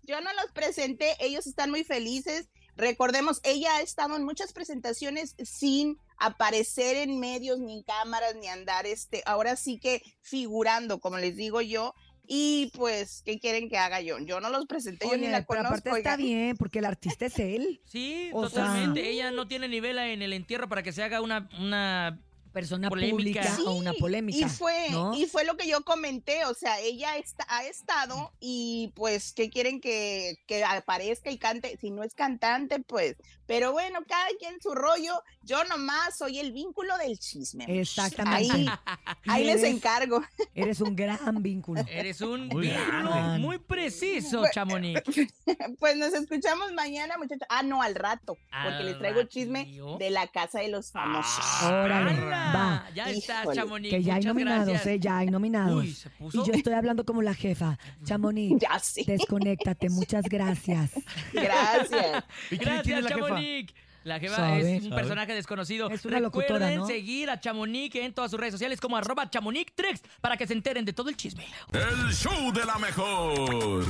[0.02, 2.48] Yo no los presenté, ellos están muy felices.
[2.74, 8.48] Recordemos, ella ha estado en muchas presentaciones sin aparecer en medios, ni en cámaras, ni
[8.48, 11.94] andar este, ahora sí que figurando, como les digo yo.
[12.32, 14.16] Y pues, ¿qué quieren que haga yo?
[14.20, 15.66] Yo no los presenté, yo ni la pero conozco.
[15.68, 17.80] aparte está bien, porque el artista es él.
[17.84, 19.10] Sí, O sea- totalmente.
[19.10, 22.20] Ella no tiene nivel en el entierro para que se haga una, una
[22.52, 23.42] Persona Polémica.
[23.42, 24.38] pública o una polémica.
[24.46, 25.14] Y fue, ¿no?
[25.14, 29.50] y fue lo que yo comenté, o sea, ella está, ha estado y pues, ¿qué
[29.50, 31.76] quieren que, que aparezca y cante?
[31.80, 36.52] Si no es cantante, pues, pero bueno, cada quien su rollo, yo nomás soy el
[36.52, 37.64] vínculo del chisme.
[37.80, 38.52] Exactamente.
[38.52, 38.66] Ahí,
[39.28, 40.22] ahí les encargo.
[40.54, 41.82] Eres un gran vínculo.
[41.88, 45.00] Eres un Muy vínculo muy preciso, Pues- Chamonix.
[45.78, 47.46] Pues nos escuchamos mañana, muchachos.
[47.48, 49.96] Ah, no, al rato, porque Al les traigo chisme ratillo.
[49.98, 51.44] de la casa de los famosos.
[51.64, 52.39] Órale, ¡Hala!
[52.54, 52.86] Va.
[52.94, 53.56] Ya estás, Híjole.
[53.56, 53.90] Chamonix.
[53.90, 54.86] Que ya hay nominados, gracias.
[54.86, 54.98] ¿eh?
[55.00, 55.82] Ya hay nominados.
[55.84, 56.42] Uy, se puso.
[56.42, 57.78] Y yo estoy hablando como la jefa.
[58.04, 59.04] Chamonix, Ya sé.
[59.06, 59.88] desconéctate.
[59.90, 60.90] Muchas gracias.
[61.32, 62.24] Gracias.
[62.50, 63.26] ¿Y quién, quién Gracias, es la jefa?
[63.28, 63.74] Chamonix.
[64.02, 64.76] La jefa ¿Sabe?
[64.76, 65.00] es un ¿Sabe?
[65.02, 65.90] personaje desconocido.
[65.90, 66.86] Es una locutora, Recuerden ¿no?
[66.86, 70.86] seguir a Chamonix en todas sus redes sociales como arroba chamonixtrex para que se enteren
[70.86, 71.44] de todo el chisme.
[71.72, 73.84] El show de la mejor.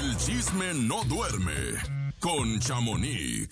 [0.00, 1.52] El chisme no duerme
[2.20, 3.48] con Chamonix.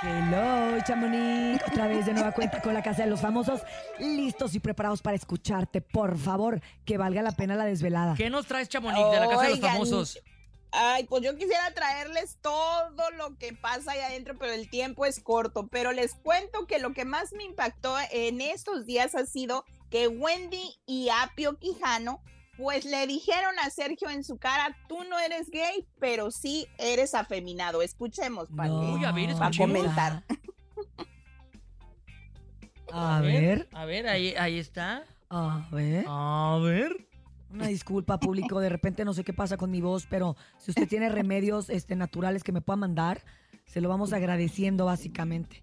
[0.00, 1.60] Hello, Chamonix.
[1.66, 3.62] Otra vez de nueva cuenta con la Casa de los Famosos.
[3.98, 5.80] Listos y preparados para escucharte.
[5.80, 8.14] Por favor, que valga la pena la desvelada.
[8.14, 10.22] ¿Qué nos traes, Chamonix, de la Casa de los Oigan, Famosos?
[10.70, 15.18] Ay, pues yo quisiera traerles todo lo que pasa ahí adentro, pero el tiempo es
[15.18, 15.66] corto.
[15.66, 20.06] Pero les cuento que lo que más me impactó en estos días ha sido que
[20.06, 22.22] Wendy y Apio Quijano,
[22.58, 27.14] pues le dijeron a Sergio en su cara, tú no eres gay, pero sí eres
[27.14, 27.80] afeminado.
[27.80, 30.24] Escuchemos, para No, Uy, a ver, para comentar.
[32.90, 35.04] A ver, A ver, ahí, ahí está.
[35.28, 36.04] a ver.
[36.08, 37.06] A ver.
[37.50, 38.60] Una disculpa, público.
[38.60, 41.96] De repente no sé qué pasa con mi voz, pero si usted tiene remedios este,
[41.96, 43.22] naturales que me pueda mandar,
[43.66, 45.62] se lo vamos agradeciendo básicamente.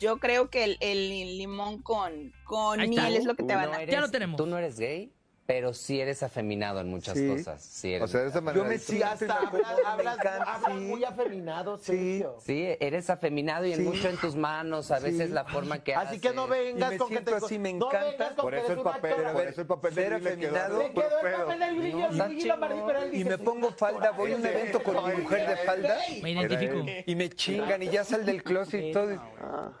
[0.00, 3.76] Yo creo que el, el limón con, con miel es lo que te van no
[3.76, 3.82] a...
[3.82, 4.36] eres- Ya lo tenemos.
[4.36, 5.12] Tú no eres gay,
[5.50, 7.26] pero sí eres afeminado en muchas Sí.
[7.26, 7.60] cosas.
[7.60, 8.62] Sí, eres O sea, de esa manera.
[8.62, 9.50] Yo me siento hablas,
[9.82, 10.16] me hablas,
[10.64, 10.72] sí.
[10.74, 12.36] muy afeminado, Sergio.
[12.46, 13.82] Sí, eres afeminado y en Sí.
[13.82, 15.34] mucho en tus manos, a veces Sí.
[15.34, 16.56] la forma que Así que no haces.
[16.76, 18.36] vengas Y me con que te así, me encanta.
[18.36, 20.78] Por eso el papel, por eso el papel de afeminado.
[20.78, 22.08] Le quedó el papel del grillo,
[23.12, 26.86] Y me pongo falda, voy a un evento con mi mujer de falda Me identifico.
[27.06, 29.08] y me chingan y ya sal del closet y todo.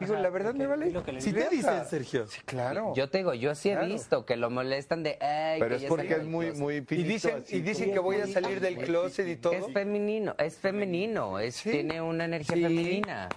[0.00, 0.92] Digo, la verdad me vale.
[1.20, 2.26] Si te dicen, Sergio.
[2.26, 2.92] Sí, claro.
[2.96, 5.16] Yo te digo, yo sí he visto que lo molestan de.
[5.20, 6.60] "Ay, Pero es porque es muy, closet".
[6.62, 7.08] muy Y finito.
[7.08, 9.52] dicen, así y dicen que voy a salir del closet y todo.
[9.52, 13.28] Es femenino, es femenino, es, tiene una energía femenina.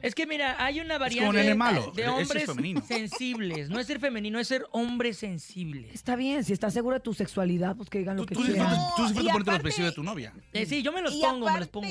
[0.00, 2.46] Es que mira, hay una variante de es hombres
[2.86, 3.68] sensibles.
[3.68, 5.88] No es ser femenino, es ser hombre sensible.
[5.92, 8.68] Está bien, si estás seguro de tu sexualidad, pues que digan lo que Tú quieran.
[8.68, 10.32] disfrutas, tú disfrutas y ponerte los aparte- vestidos de tu novia.
[10.52, 11.88] Eh, sí, yo me los Y pongo, me los pongo.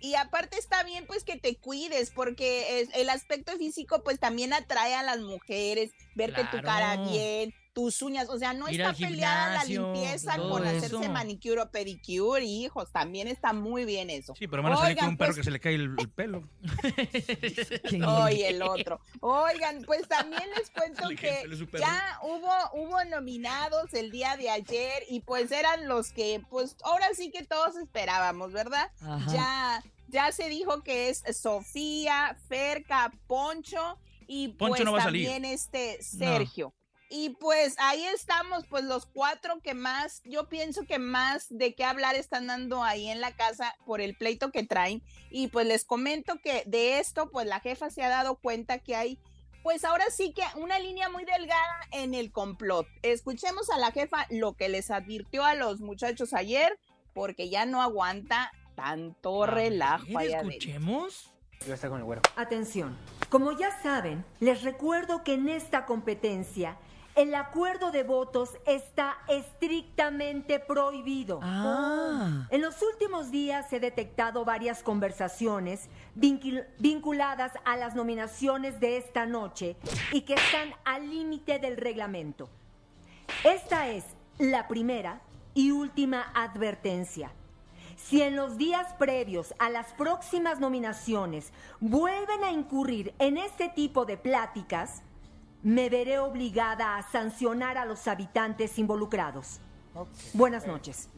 [0.00, 4.52] Y aparte está bien pues que te cuides porque es- el aspecto físico pues también
[4.52, 8.80] atrae a las mujeres, ver que tu cara bien, tus uñas, o sea, no Ir
[8.80, 10.76] está peleada la limpieza con eso.
[10.76, 14.32] hacerse manicure o pedicure, hijos, también está muy bien eso.
[14.38, 15.94] Sí, pero van a salir con Oigan, un perro pues, que se le cae el,
[15.98, 16.48] el pelo.
[18.24, 19.00] Oye, el otro.
[19.20, 21.44] Oigan, pues también les cuento que
[21.78, 27.08] ya hubo, hubo nominados el día de ayer y pues eran los que, pues ahora
[27.14, 28.88] sí que todos esperábamos, ¿verdad?
[29.00, 29.32] Ajá.
[29.32, 35.02] Ya, ya se dijo que es Sofía, Ferca, Poncho y Poncho pues no va a
[35.02, 35.28] salir.
[35.28, 36.72] también este Sergio.
[37.10, 41.84] Y pues ahí estamos, pues los cuatro que más, yo pienso que más de qué
[41.84, 45.02] hablar están dando ahí en la casa por el pleito que traen.
[45.30, 48.96] Y pues les comento que de esto, pues la jefa se ha dado cuenta que
[48.96, 49.20] hay,
[49.62, 52.86] pues ahora sí que una línea muy delgada en el complot.
[53.02, 56.78] Escuchemos a la jefa lo que les advirtió a los muchachos ayer,
[57.12, 60.40] porque ya no aguanta tanto relajo allá.
[60.40, 61.30] ¿Escuchemos?
[61.66, 62.22] Yo estoy con el güero.
[62.36, 62.98] Atención,
[63.30, 66.76] como ya saben, les recuerdo que en esta competencia
[67.16, 71.40] el acuerdo de votos está estrictamente prohibido.
[71.42, 72.46] Ah.
[72.50, 79.26] En los últimos días he detectado varias conversaciones vincul- vinculadas a las nominaciones de esta
[79.26, 79.76] noche
[80.12, 82.48] y que están al límite del reglamento.
[83.44, 84.04] Esta es
[84.38, 85.20] la primera
[85.54, 87.30] y última advertencia.
[87.96, 94.04] Si en los días previos a las próximas nominaciones vuelven a incurrir en este tipo
[94.04, 95.02] de pláticas,
[95.64, 99.58] me veré obligada a sancionar a los habitantes involucrados.
[100.32, 101.08] Buenas noches.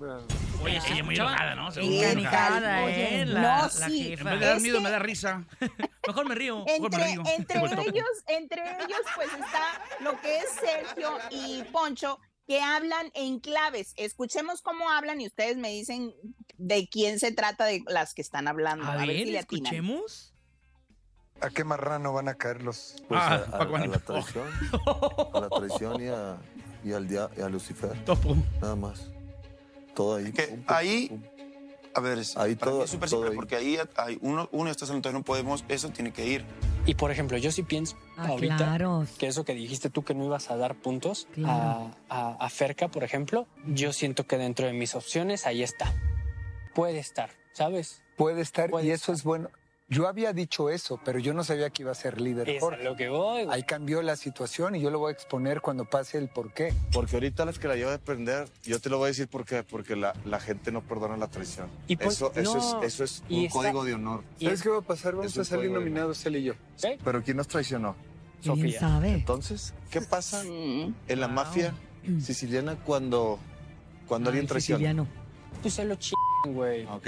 [0.62, 1.70] Oye, sí, muy enojada, ¿no?
[1.72, 2.82] Se ve muy Encanijada, enojada.
[2.82, 2.84] ¿eh?
[2.84, 4.00] Oye, La, no, la sí.
[4.12, 4.30] En jefa.
[4.30, 5.44] vez de dar Es miedo, que- me da risa.
[6.06, 6.64] Mejor me río.
[6.64, 7.22] Mejor me Entre, río.
[7.38, 13.40] entre ellos, entre ellos, pues está lo que es Sergio y Poncho, que hablan en
[13.40, 13.94] claves.
[13.96, 16.12] Escuchemos cómo hablan y ustedes me dicen
[16.58, 18.84] de quién se trata de las que están hablando.
[18.84, 19.64] A A, ver, ver, si le atinan.
[19.74, 20.34] escuchemos.
[21.40, 22.96] ¿A qué marrano van a caer los...?
[23.08, 24.46] Pues Ah, a, a- Paco a la traición,
[25.34, 26.36] a la traición y, a,
[26.84, 27.92] y al dia- y a Lucifer.
[28.04, 28.36] Topo.
[28.60, 29.10] Nada más.
[29.94, 30.32] Todo ahí.
[30.32, 31.22] Que pum, pum, ahí, pum.
[31.94, 33.36] a ver, es, Ahí para mí todo- es súper simple, ahí.
[33.36, 36.44] porque ahí hay uno, uno está solo, entonces no podemos, eso tiene que ir.
[36.86, 39.06] Y por ejemplo, yo sí pienso Ah, ahorita claro.
[39.18, 41.92] que eso que dijiste tú que no ibas a dar puntos Claro.
[42.08, 45.92] a, a, a Ferca, por ejemplo, yo siento que dentro de mis opciones ahí está.
[46.74, 48.02] Puede estar, ¿sabes?
[48.16, 49.48] Puede estar Puede y eso es bueno.
[49.88, 52.48] Yo había dicho eso, pero yo no sabía que iba a ser líder.
[52.50, 52.82] Es a Jorge.
[52.82, 53.44] lo que voy.
[53.44, 53.54] güey.
[53.56, 56.74] Ahí cambió la situación y yo lo voy a exponer cuando pase el por qué.
[56.92, 59.44] Porque ahorita las que la llevo a depender, yo te lo voy a decir por
[59.44, 59.62] qué.
[59.62, 61.68] Porque la, la gente no perdona la traición.
[61.86, 64.24] Y pues, eso, eso, es, eso es y un está- código de honor.
[64.40, 65.14] y ¿Sabes es- qué va a pasar?
[65.14, 66.54] Vamos Es a salir nominados él y yo.
[67.04, 67.94] Pero ¿quién nos traicionó?
[68.40, 68.80] Sofía.
[68.80, 69.12] sabe.
[69.12, 70.94] Entonces, ¿qué pasa Mm.
[71.06, 71.34] en la Wow.
[71.36, 71.74] mafia
[72.20, 73.38] siciliana cuando,
[74.08, 74.78] cuando alguien traiciona?
[74.78, 75.06] siciliano.
[75.62, 76.12] Tú se lo ch...
[76.46, 76.84] güey.
[76.86, 77.06] Ok,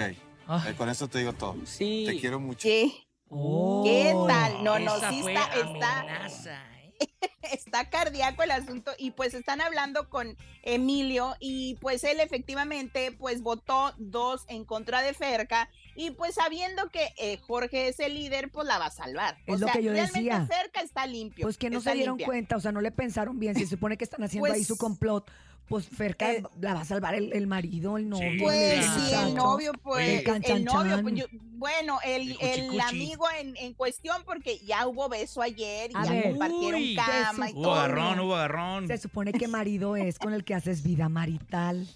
[0.66, 1.56] Eh, con eso te digo todo.
[1.64, 2.04] Sí.
[2.06, 2.60] Te quiero mucho.
[2.62, 2.90] ¿Qué?
[3.28, 3.82] Oh.
[3.84, 4.64] ¿Qué tal?
[4.64, 6.94] No, no, sí está, está, amenaza, ¿eh?
[7.52, 13.42] está cardíaco el asunto y pues están hablando con Emilio y pues él efectivamente pues
[13.42, 18.50] votó dos en contra de Ferca y pues sabiendo que eh, Jorge es el líder
[18.50, 19.36] pues la va a salvar.
[19.46, 20.46] Es o lo sea, que yo realmente decía.
[20.46, 21.42] Ferca está limpio.
[21.44, 22.26] Pues que no está se dieron limpia.
[22.26, 23.54] cuenta, o sea, no le pensaron bien.
[23.56, 25.30] Se supone que están haciendo ahí Pues- su complot,
[25.68, 28.30] pues Ferca Eh, la va a salvar el, el marido, el novio.
[28.42, 33.56] Pues el sí, el novio, pues, El novio, pues, yo- bueno, el, El amigo en,
[33.56, 36.22] en cuestión, porque ya hubo beso ayer, y A ya ver.
[36.30, 37.74] compartieron Uy, cama y Hubo todo.
[37.74, 38.86] agarrón, hubo agarrón.
[38.86, 41.86] Se supone que marido es con el que haces vida marital.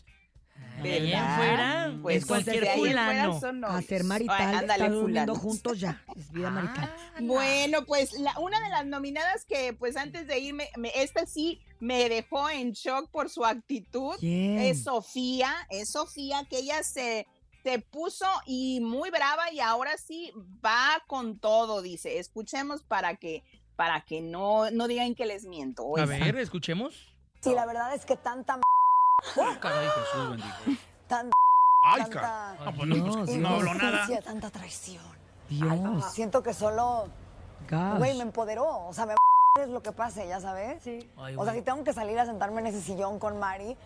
[0.82, 1.36] ¿Verdad?
[1.36, 3.38] fuera, Pues es cualquier fulano.
[3.68, 5.50] Hacer marital, ándale, estar durmiendo fulano.
[5.52, 6.02] juntos ya.
[6.16, 6.92] Es vida marital.
[7.20, 11.60] Bueno, pues la, una de las nominadas que pues antes de irme, me, esta sí
[11.82, 14.58] me dejó en shock por su actitud, ¿Quién?
[14.60, 17.26] es Sofía, es Sofía que ella se,
[17.64, 20.32] se puso y muy brava y ahora sí
[20.64, 22.20] va con todo, dice.
[22.20, 23.42] Escuchemos para que
[23.74, 25.96] para que no, no digan que les miento.
[25.98, 27.12] A ver, escuchemos.
[27.40, 30.82] Sí, la verdad es que tanta m- Caray, Jesús bendito.
[31.08, 31.30] tan
[31.82, 32.56] Ay, tanta cara.
[32.64, 34.06] No, pues no, pues, no habló nada.
[34.22, 35.02] tanta traición.
[35.48, 36.12] Dios.
[36.12, 37.08] Siento que solo,
[37.98, 38.86] güey, me empoderó.
[38.86, 39.14] O sea, me
[39.60, 40.82] es lo que pase, ya sabes.
[40.82, 41.10] Sí.
[41.16, 43.76] Ay, O sea, si tengo que salir a sentarme en ese sillón con Mari,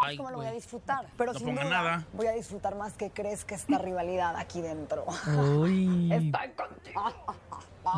[0.00, 1.06] Ay, ¿cómo lo voy a disfrutar?
[1.16, 2.06] Pero No sin duda, nada.
[2.12, 5.06] voy a disfrutar más que crees que esta rivalidad aquí dentro.
[5.60, 6.12] Uy.
[6.12, 7.02] Estoy contigo.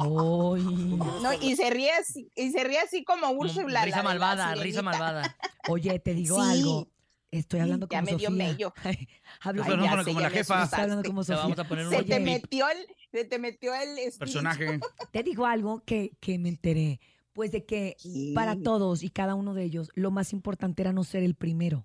[0.07, 0.63] Uy.
[1.23, 3.69] No, y se ríe así, y se ríe así como Úrsula.
[3.81, 5.37] la Risa la malvada, risa malvada.
[5.69, 6.51] Oye, te digo Sí.
[6.59, 6.87] algo.
[7.39, 8.47] Estoy hablando Ya como me dio Sofía.
[8.47, 8.75] mello.
[9.41, 10.63] Hablo Ay, como, ya la ya me jefa.
[10.65, 11.09] Estoy hablando asustaste.
[11.09, 11.43] como Te Sofía.
[11.43, 12.79] vamos a poner un Se te metió el,
[13.13, 14.19] se te metió el espíritu.
[14.19, 14.81] Personaje.
[15.11, 17.01] Te digo algo que, que me enteré.
[17.33, 17.97] Pues de que
[18.35, 21.85] para todos y cada uno de ellos, lo más importante era no ser el primero.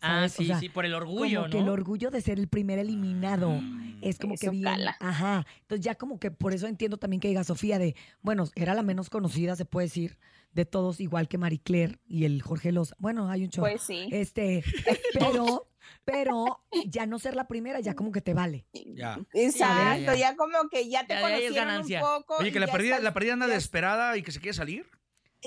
[0.00, 0.32] Ah, ¿sabes?
[0.32, 1.64] O sí, sea, sí, por el orgullo, como que ¿no?
[1.64, 3.60] el orgullo de ser el primer eliminado
[4.00, 4.96] es como que bien, cala.
[4.98, 5.46] ajá.
[5.60, 8.82] Entonces ya como que por eso entiendo también que diga Sofía de, bueno, era la
[8.82, 10.16] menos conocida, se puede decir,
[10.52, 12.94] de todos, igual que Marie Claire y el Jorge Los.
[12.98, 13.62] Bueno, hay un show.
[13.62, 14.08] Pues sí.
[14.10, 14.64] Este,
[15.18, 15.68] pero,
[16.04, 18.66] pero ya no ser la primera, ya como que te vale.
[18.72, 19.18] Ya.
[19.32, 20.36] Exacto, Ya, ya, ya.
[20.36, 22.36] como que ya te Ya conocieron un poco.
[22.38, 24.86] Oye, que la perdida, la perdida anda desesperada y que se quiere salir.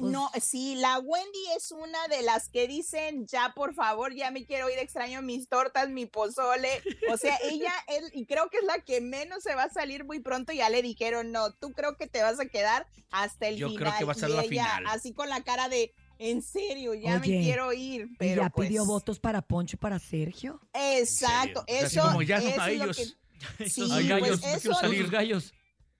[0.01, 4.45] No, sí, la Wendy es una de las que dicen, ya por favor, ya me
[4.45, 6.69] quiero ir, extraño mis tortas, mi pozole.
[7.11, 10.03] O sea, ella, él, y creo que es la que menos se va a salir
[10.03, 13.57] muy pronto, ya le dijeron, no, tú creo que te vas a quedar hasta el
[13.57, 13.83] Yo final.
[13.83, 14.83] creo que va a ser Y la ella, final.
[14.87, 18.07] Así con la cara de, en serio, ya Oye, me quiero ir.
[18.17, 20.59] Pero ya pues, pidió votos para Poncho y para Sergio.
[20.73, 22.97] Exacto, O sea, así eso, como ya eso a es lo ellos.
[22.97, 23.23] que-
[23.69, 25.09] Sí, gallos, pues no quiero eso- salir.
[25.09, 25.53] gallos.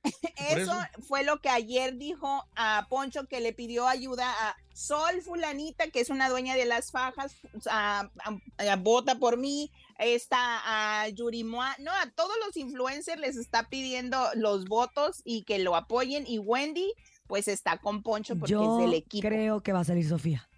[0.50, 0.78] Eso, eso.
[1.08, 6.02] fue lo que ayer dijo a Poncho que le pidió ayuda a Sol Fulanita, que
[6.02, 7.36] es una dueña de las fajas,
[7.70, 13.38] a, a- a- vota por mí, está a Yurimua, no, a todos los influencers les
[13.38, 16.92] está pidiendo los votos y que lo apoyen y Wendy
[17.28, 19.28] pues está con Poncho porque Yo es del equipo.
[19.28, 20.50] creo que va a salir Sofía.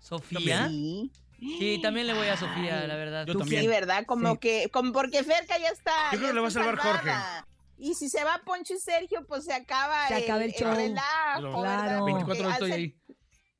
[0.00, 0.68] ¿Sofía?
[0.68, 1.10] Sí.
[1.58, 3.26] Sí, también le voy a Sofía, la verdad.
[3.26, 3.62] Yo también.
[3.62, 4.04] Sí, ¿verdad?
[4.06, 4.38] Como Sí.
[4.38, 5.90] que, como porque Ferca ya está.
[6.12, 7.10] Yo creo que le va a salvar Jorge.
[7.84, 10.72] Y si se va Poncho y Sergio, pues se acaba, Se acaba el show.
[10.74, 11.78] relajo, ¿verdad?
[11.84, 11.98] Claro.
[12.00, 12.96] Porque 24 horas estoy ahí.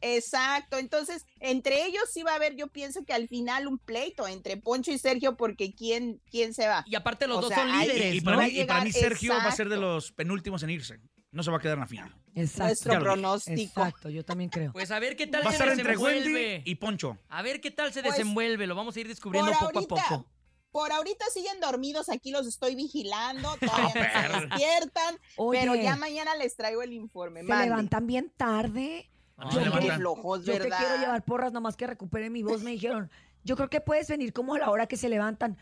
[0.01, 4.27] Exacto, entonces entre ellos sí va a haber, yo pienso que al final un pleito
[4.27, 6.83] entre Poncho y Sergio, porque quién, quién se va.
[6.87, 8.91] Y aparte los O dos sea, son líderes, Y para, a mí, y para mí
[8.91, 10.99] llegar- Sergio va a ser de los penúltimos en irse.
[11.31, 12.15] No se va a quedar en la final.
[12.35, 12.65] Exacto.
[12.67, 13.81] Nuestro pronóstico.
[13.81, 14.73] Exacto, yo también creo.
[14.73, 16.55] Pues a ver qué tal Va a se estar entre desenvuelve.
[16.57, 17.19] Wendy y Poncho.
[17.29, 18.67] A ver qué tal se Pues, desenvuelve.
[18.67, 20.27] Lo vamos a ir descubriendo poco ahorita, a poco.
[20.73, 25.61] Por ahorita siguen dormidos, aquí los estoy vigilando, todavía no se despiertan, Oye.
[25.61, 27.41] pero ya mañana les traigo el informe.
[27.43, 27.67] Se mande.
[27.67, 29.09] levantan bien tarde.
[29.37, 29.99] Ah, Yo levantan.
[29.99, 30.79] flojos, Yo ¿verdad?
[30.79, 33.11] quiero llevar porras nomás que recupere mi voz, me dijeron,
[33.45, 35.59] yo creo que puedes venir como a la hora que se levantan.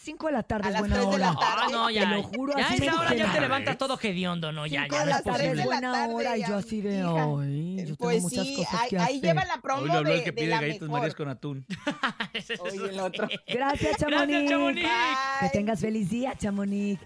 [0.00, 1.26] Cinco de la tarde A es las buena tres de hora.
[1.32, 1.62] la tarde.
[1.64, 2.08] Ah, no, ya.
[2.08, 3.32] Te lo juro, ya a así me esa hora ya dijeron.
[3.34, 4.64] te levantas todo hediondo, ¿no?
[4.66, 5.50] Ya, Cinco ya de no la es tarde es posible.
[5.50, 7.08] de la buena tarde, hora y yo así de, hija.
[7.08, 9.20] ay, yo tengo Pues muchas sí, cosas ahí, que ahí hacer.
[9.22, 10.98] lleva la promo Hoy lo habló de, el que de pide la galletas mejor.
[11.00, 11.66] Marías con atún.
[12.60, 13.28] Oye, el otro.
[13.48, 14.28] Gracias, Chamonix.
[14.28, 14.88] Gracias, Chamonix.
[14.88, 15.50] Que Bye.
[15.52, 17.00] tengas feliz día, Chamonix.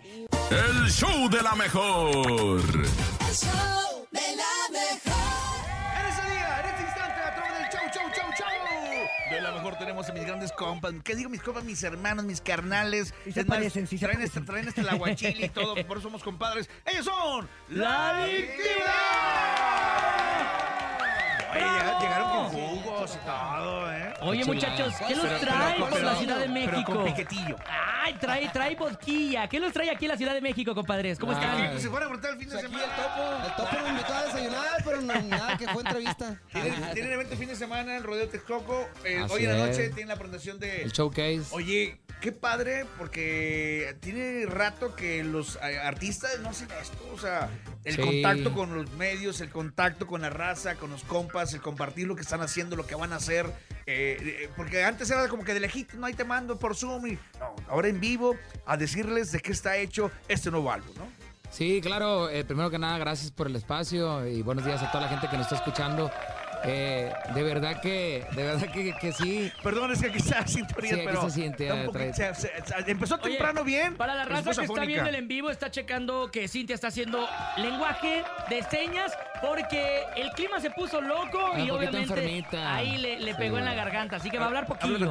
[0.50, 2.60] El show de la mejor.
[2.60, 5.41] El show de la mejor.
[9.32, 10.92] De la mejor tenemos a mis grandes compas.
[11.02, 11.64] ¿Qué digo mis compas?
[11.64, 13.14] Mis hermanos, mis carnales.
[13.24, 14.42] Sí se parecen, sí se traen parecen.
[14.42, 16.68] Este, traen este el aguachile y todo, por eso somos compadres.
[16.84, 18.12] Ellos son La
[21.54, 24.14] Oye, ya llegaron con jugos y todo, ¿eh?
[24.22, 26.94] Oye, muchachos, ¿qué los Pero- trae pero- por la pero- Ciudad de pero México?
[26.94, 27.56] con piquetillo.
[28.04, 29.48] Ay, trae, trae vodquilla.
[29.48, 31.18] ¿Qué los trae aquí en la Ciudad de México, compadres?
[31.18, 31.70] ¿Cómo Aquí, están?
[31.70, 32.94] pues, se fueron a brotar el fin de Pues aquí semana.
[32.96, 33.46] el topo.
[33.46, 36.40] El topo me invitó a desayunar, pero no, nada, que fue entrevista.
[36.52, 38.88] Tienen, tienen evento el fin de semana en Rodeo Texcoco.
[39.04, 40.82] Eh, Así hoy en la noche tienen la presentación de.
[40.82, 41.42] El showcase.
[41.52, 47.08] Oye, qué padre, porque tiene rato que los eh, artistas no hacen esto.
[47.14, 47.48] O sea,
[47.84, 48.02] el Sí.
[48.02, 52.16] contacto con los medios, el contacto con la raza, con los compas, el compartir lo
[52.16, 53.46] que están haciendo, lo que van a hacer.
[53.92, 57.06] Eh, porque antes era como que de lejito, no ahí te mando por Zoom.
[57.06, 61.06] Y, no, ahora en vivo, a decirles de qué está hecho este nuevo álbum, ¿no?
[61.50, 62.30] Sí, claro.
[62.30, 65.28] eh, primero que nada, gracias por el espacio y buenos días a toda la gente
[65.28, 66.10] que nos está escuchando.
[66.64, 69.52] Eh, de verdad que, de verdad que, que sí.
[69.62, 71.22] Perdón, es que aquí está sintonía, Sí, aquí pero.
[71.22, 71.68] se siente,
[72.12, 73.96] poquito- se- se- empezó Oye, temprano bien.
[73.96, 77.28] Para la raza que está viendo el en vivo, está checando que Cintia está haciendo
[77.56, 82.74] lenguaje de señas porque el clima se puso loco Ah, y poquito obviamente enfermita.
[82.74, 83.38] ahí le, le Sí.
[83.38, 84.16] pegó en la garganta.
[84.16, 85.06] Así que va a hablar Habla.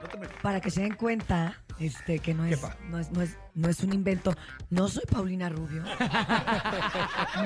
[0.00, 3.22] No te me- Para que se den cuenta este, que no es, no, es, no,
[3.22, 4.34] es, no es un invento.
[4.70, 5.82] No soy Paulina Rubio.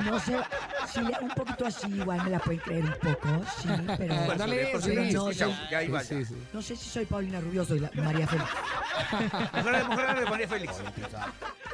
[0.05, 4.14] No sé, hago un poquito así, igual me la pueden creer un poco, sí, pero...
[4.37, 5.45] Dale, sí, sí, sí.
[6.03, 6.35] Sí, sí, sí.
[6.53, 8.51] No sé si soy Paulina Rubio o soy la María Félix.
[9.55, 10.75] Mujer, mujer de María Félix.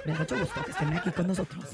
[0.05, 1.65] Me da mucho gusto que estén aquí con nosotros.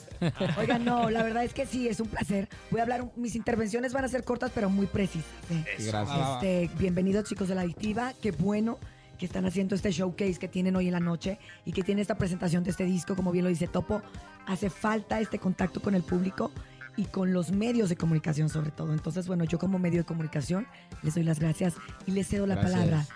[0.56, 2.48] Oigan, no, la verdad es que sí, es un placer.
[2.70, 5.26] Voy a hablar, mis intervenciones van a ser cortas, pero muy precisas.
[5.50, 5.64] ¿eh?
[5.78, 6.18] Gracias.
[6.34, 8.78] Este, bienvenidos chicos de la adictiva, qué bueno
[9.20, 12.16] que están haciendo este showcase que tienen hoy en la noche y que tiene esta
[12.16, 14.00] presentación de este disco, como bien lo dice Topo,
[14.46, 16.50] hace falta este contacto con el público
[16.96, 18.94] y con los medios de comunicación sobre todo.
[18.94, 20.66] Entonces, bueno, yo como medio de comunicación
[21.02, 21.74] les doy las gracias
[22.06, 22.72] y les cedo la Gracias.
[22.72, 23.06] palabra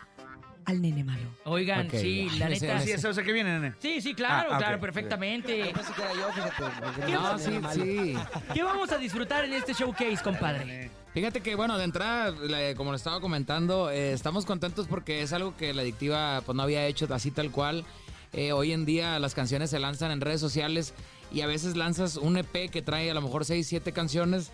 [0.67, 1.29] al nene malo.
[1.45, 2.81] Oigan, Ok, sí, la ese- neta.
[2.81, 3.75] Sí, eso es el que viene, nene.
[3.79, 5.71] Sí, sí, claro, Ah, ah, claro, perfectamente.
[5.75, 6.63] Pensé que era yo, fíjate.
[6.83, 8.15] porque ¿Qué no, sí, sí.
[8.55, 10.91] ¿Qué vamos a disfrutar en este showcase, compadre?
[11.13, 15.33] Fíjate que, bueno, de entrada, la- como lo estaba comentando, eh, estamos contentos porque es
[15.33, 17.85] algo que la adictiva pues, no había hecho así tal cual.
[18.33, 20.93] Eh, hoy en día las canciones se lanzan en redes sociales
[21.33, 24.51] y a veces lanzas un EP que trae a lo mejor 6, 7 canciones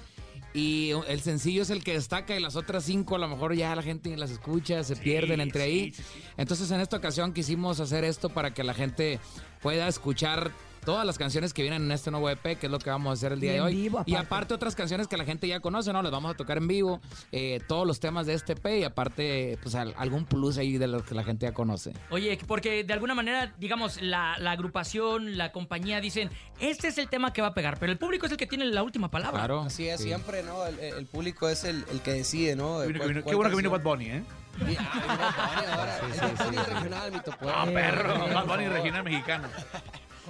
[0.53, 3.75] y el sencillo es el que destaca y las otras 5 a lo mejor ya
[3.75, 5.95] la gente las escucha, se pierden entre ahí.
[6.37, 9.21] Entonces en esta ocasión quisimos hacer esto para que la gente
[9.63, 10.53] pueda escuchar
[10.85, 13.12] todas las canciones que vienen en este nuevo EP, que es lo que vamos a
[13.14, 13.75] hacer el día Y de en hoy.
[13.75, 14.55] vivo, y aparte.
[14.55, 16.03] otras canciones que la gente ya conoce, ¿no?
[16.03, 17.01] Les vamos a tocar en vivo,
[17.33, 20.87] eh, todos los temas de este EP y aparte, pues al- algún plus ahí de
[20.87, 21.93] lo que la gente ya conoce.
[22.11, 27.09] Oye, porque de alguna manera, digamos, la, la agrupación, la compañía dicen, este es el
[27.09, 29.38] tema que va a pegar, pero el público es el que tiene la última palabra.
[29.38, 29.61] Claro.
[29.62, 30.07] Así es, sí.
[30.09, 30.64] siempre, ¿no?
[30.66, 32.81] El, el público es el, el que decide, ¿no?
[32.81, 33.83] Qué bueno que vino Bad.
[33.83, 34.23] Bunny, ¿eh?
[34.69, 35.99] Y- ah, vino Bad Bunny ahora.
[36.01, 36.75] Sí, El sí, Bad Bunny sí, sí.
[36.75, 37.49] regional, mi topo.
[37.49, 38.19] Ah, perro.
[38.35, 39.49] Bad Bunny regional mexicano.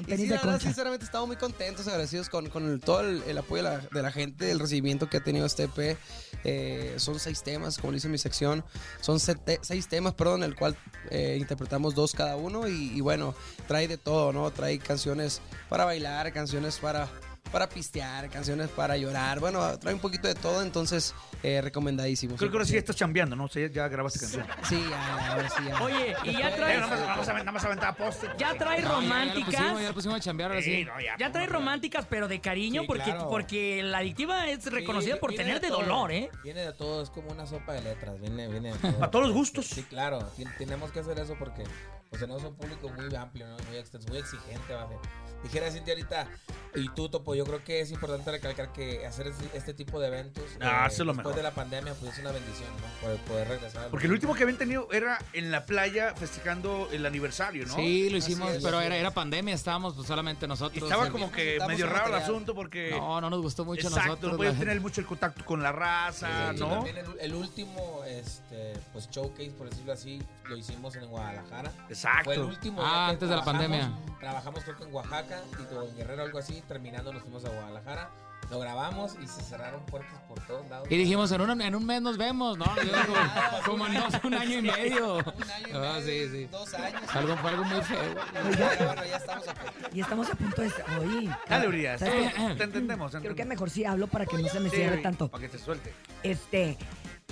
[0.06, 0.66] Y sí, de la verdad, concha.
[0.66, 4.02] sinceramente, estamos muy contentos, agradecidos con, con el- todo el, el apoyo de la, de
[4.02, 5.96] la gente, el recibimiento que ha tenido este EP.
[6.44, 8.64] Eh, son seis temas, como dice mi sección.
[9.00, 10.76] Son sete- seis temas, perdón, el cual
[11.10, 12.66] eh, interpretamos dos cada uno.
[12.68, 13.34] Y, y bueno,
[13.68, 14.50] trae de todo, ¿no?
[14.50, 17.08] Trae canciones para bailar, canciones para,
[17.50, 19.40] para pistear, canciones para llorar.
[19.40, 22.36] Bueno, trae un poquito de todo, entonces eh, recomendadísimo.
[22.36, 23.48] Creo que ahora sí estás chambeando, ¿no?
[23.48, 24.46] Sí, ya grabaste canción.
[24.68, 25.82] Sí, ya, ahora sí, ya.
[25.82, 26.80] Oye, y ya Eh, traes.
[26.80, 28.28] nada más, vamos a, nada más aventar poste.
[28.38, 29.54] Ya trae No, ya- ya lo románticas.
[29.54, 30.74] pusimos, ya lo pusimos a chambear ahora sí.
[30.76, 33.28] Sí, no, ya, Ya trae románticas, pero de cariño, Sí, porque, claro.
[33.28, 35.80] porque la adictiva es reconocida por viene tener de, todo.
[35.82, 36.30] dolor, ¿eh?
[36.44, 39.04] Viene de todo, es como una sopa de letras, viene, viene de todo.
[39.04, 39.66] A todos los gustos.
[39.66, 41.64] Sí, claro, ti- tenemos que hacer eso porque
[42.10, 43.56] pues, tenemos un público muy amplio, ¿no?
[43.68, 44.74] muy extenso, muy exigente.
[44.74, 44.96] ¿vale?
[45.42, 46.26] Dijera Cintia ahorita,
[46.74, 50.08] y tú, Topo, yo creo que es importante recalcar que hacer este, este tipo de
[50.08, 51.34] eventos Ah, lo después mejor.
[51.34, 53.00] de la pandemia pues es una bendición, ¿no?
[53.00, 53.88] Poder, poder regresar.
[53.88, 57.74] Porque el último que habían tenido era en la playa festejando el aniversario, ¿no?
[57.74, 58.62] Sí, lo hicimos, es.
[58.62, 60.78] pero era, era pandemia, estábamos pues, solamente nosotros.
[60.82, 62.90] Y estaba como que medio raro el asunto porque...
[62.90, 64.32] No, no nos gustó mucho Exacto, nosotros.
[64.32, 66.68] no podías tener mucho el contacto con la raza, Sí, ¿no?
[66.68, 71.72] También el, el último este, pues, showcase, por decirlo así, lo hicimos en Guadalajara.
[71.88, 71.99] Exacto.
[72.24, 72.80] Fue el último.
[72.84, 73.92] Ah, que antes de la pandemia.
[74.18, 75.40] Trabajamos creo que en Oaxaca
[75.70, 76.62] y o en Guerrero algo así.
[76.68, 78.10] Terminando nos fuimos a Guadalajara.
[78.50, 80.88] Lo grabamos y se cerraron puertas por todos lados.
[80.90, 82.64] Y dijimos, en un, en un mes nos vemos, ¿no?
[82.76, 83.14] Yo digo,
[83.64, 85.14] como en dos, un año y medio.
[85.16, 86.44] Un año y Ah, medio, sí, sí.
[86.50, 87.02] dos años.
[87.14, 87.98] Algo, fue algo muy feo.
[88.32, 89.88] Pero bueno, ya estamos a punto.
[89.92, 90.72] Y estamos a punto de...
[91.00, 92.54] Oye, Dale, Urias, ¿sabes qué?
[92.56, 93.12] te entendemos.
[93.12, 95.28] Creo que mejor sí hablo para que no se me cierre tanto.
[95.28, 95.94] Para que te suelte.
[96.24, 96.76] Este,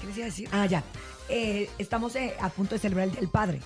[0.01, 0.49] ¿qué les iba a decir?
[0.53, 0.85] Ah, ya.
[1.29, 3.61] Eh, estamos eh, a punto de celebrar el Día del Padre.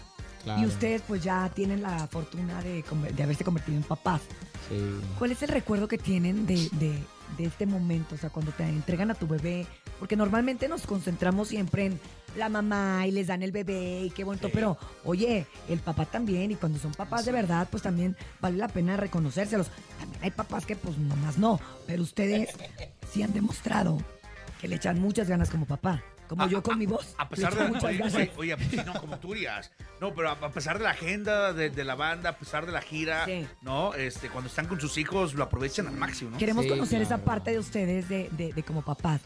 [0.44, 0.62] Claro.
[0.62, 2.84] Y ustedes pues ya tienen la fortuna de,
[3.16, 4.20] de haberse convertido en papás.
[4.68, 4.76] Sí.
[5.18, 7.02] ¿Cuál es el recuerdo que tienen de, de-
[7.38, 8.14] de este momento?
[8.14, 9.66] O sea, cuando te entregan a tu bebé.
[9.98, 12.00] Porque normalmente nos concentramos siempre en
[12.36, 14.48] la mamá y les dan el bebé y qué bonito.
[14.52, 16.50] Pero, oye, el papá también.
[16.50, 19.68] Y cuando son papás de verdad, pues también vale la pena reconocérselos.
[20.00, 21.60] También hay papás que pues nomás no.
[21.86, 22.50] Pero ustedes
[23.12, 23.98] sí han demostrado
[24.60, 26.02] que le echan muchas ganas como papá.
[26.28, 27.14] Como yo con mi voz.
[27.18, 29.70] A pesar de oye, oye, oye, pues, sí, no, como tú Urias.
[30.00, 32.72] No, pero a, a pesar de la agenda de, de la banda, a pesar de
[32.72, 33.46] la gira, Sí.
[33.60, 33.92] ¿no?
[33.94, 36.38] Este, cuando están con sus hijos, lo aprovechan al máximo, ¿no?
[36.38, 39.20] Queremos Sí, conocer esa parte de ustedes de, de- de como papás.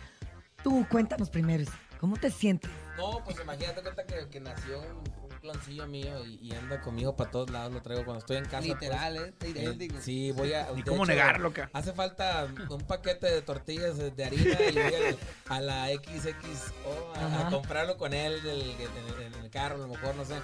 [0.64, 1.64] Tú cuéntanos primero,
[2.00, 2.70] ¿cómo te sientes?
[2.96, 4.80] No, pues imagínate cuenta que, que nació
[5.52, 7.72] cloncillo mío y, y anda conmigo para todos lados.
[7.72, 8.60] Lo traigo cuando estoy en casa.
[8.66, 9.28] Literal, pues, ¿eh?
[9.30, 10.00] Está idéntico.
[10.00, 10.68] sí, voy a.
[10.74, 11.70] Ni cómo negarlo, ca.
[11.72, 14.94] Hace falta un paquete de tortillas de, harina y voy
[15.48, 18.80] a, a la XXO a, a comprarlo con él del- en,
[19.20, 20.34] el- en el carro, a lo mejor, no sé.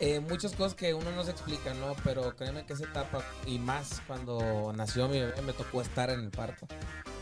[0.00, 1.94] Eh, muchas cosas que uno no se explica, ¿no?
[2.04, 6.20] Pero créeme que esa etapa, y más cuando nació mi bebé, me tocó estar en
[6.20, 6.68] el parto.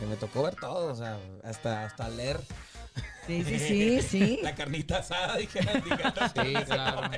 [0.03, 2.39] Y me tocó ver todo, o sea, hasta, hasta leer.
[3.27, 4.39] Sí, sí, sí, sí.
[4.43, 5.61] La carnita asada, dije.
[5.63, 7.11] Sí, claro.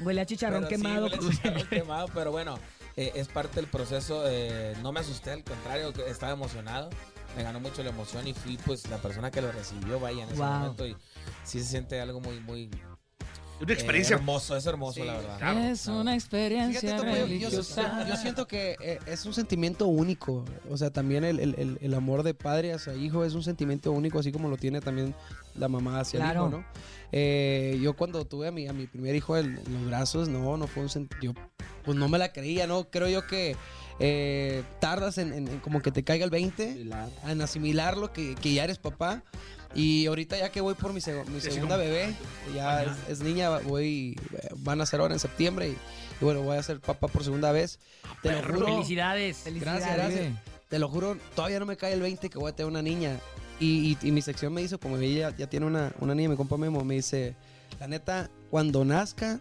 [0.00, 1.04] Huele a chicharrón Pero sí, quemado.
[1.06, 2.58] huele a chicharrón quemado, pero bueno,
[2.96, 4.24] eh, es parte del proceso.
[4.26, 6.90] eh, no me asusté, al contrario, estaba emocionado.
[7.36, 10.30] Me ganó mucho la emoción y fui pues la persona que lo recibió, vaya, en
[10.30, 10.48] ese Wow.
[10.50, 10.86] momento.
[10.86, 10.96] Y
[11.44, 12.70] sí se siente algo muy, muy...
[13.60, 14.14] Una experiencia.
[14.14, 15.36] eh, hermoso, es hermoso, Sí, la verdad.
[15.38, 15.58] claro.
[15.58, 18.06] Es una experiencia Fíjate, Topo, yo- yo, religiosa.
[18.08, 20.44] yo siento que eh, es un sentimiento único.
[20.70, 23.90] O sea, también el, el- el- el amor de padre hacia hijo es un sentimiento
[23.90, 25.12] único, así como lo tiene también
[25.58, 26.44] la mamá hacia Claro.
[26.46, 26.64] el hijo, ¿no?
[27.12, 30.56] Eh, yo cuando tuve a mi, a mi primer hijo en, en los brazos, no,
[30.56, 31.40] no fue un sentimiento.
[31.84, 32.90] Pues no me la creía, ¿no?
[32.90, 33.56] Creo yo que
[33.98, 36.82] eh, tardas en, en- en como que te caiga el 20,
[37.26, 39.22] en asimilarlo, que, que ya eres papá.
[39.74, 42.14] Y ahorita ya que voy por mi, seg- mi Sí, segunda bebé,
[42.54, 44.18] ya es, es niña, voy,
[44.58, 47.52] van a ser ahora en septiembre y, y bueno, voy a ser papá por segunda
[47.52, 47.78] vez.
[48.22, 48.66] Te lo juro.
[48.66, 49.44] Felicidades.
[49.60, 50.32] Gracias, gracias.
[50.68, 53.18] Te lo juro, todavía no me cae el 20 que voy a tener una niña.
[53.60, 56.36] Y, y- y mi sección me dice, como ella ya tiene una, una niña, mi
[56.36, 57.34] compa Memo, me dice,
[57.80, 59.40] la neta, cuando nazca,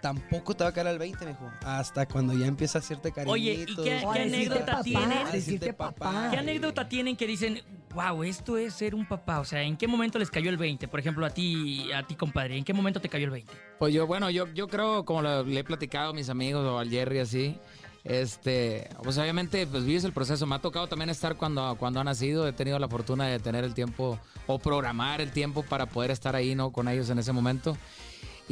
[0.00, 1.50] tampoco te va a caer el 20, me dijo.
[1.64, 3.32] Hasta cuando ya empieza a hacerte cariñitos.
[3.34, 5.26] Oye, ¿y qué, anécdota papá, tienen?
[5.26, 6.28] a decirte papá.
[6.30, 7.60] ¿Qué anécdota tienen que dicen,
[7.94, 9.40] wow, esto es ser un papá?
[9.40, 10.88] O sea, ¿en qué momento les cayó el 20?
[10.88, 13.52] Por ejemplo, a ti, a ti, compadre, ¿en qué momento te cayó el 20?
[13.78, 16.78] Pues yo, bueno, yo, yo creo, como lo- le he platicado a mis amigos o
[16.78, 17.56] al Jerry así,
[18.04, 20.46] este, pues obviamente pues vives el proceso.
[20.46, 22.46] Me ha tocado también estar cuando, cuando ha nacido.
[22.48, 26.34] He tenido la fortuna de tener el tiempo o programar el tiempo para poder estar
[26.36, 26.70] ahí, ¿no?
[26.72, 27.76] Con ellos en ese momento.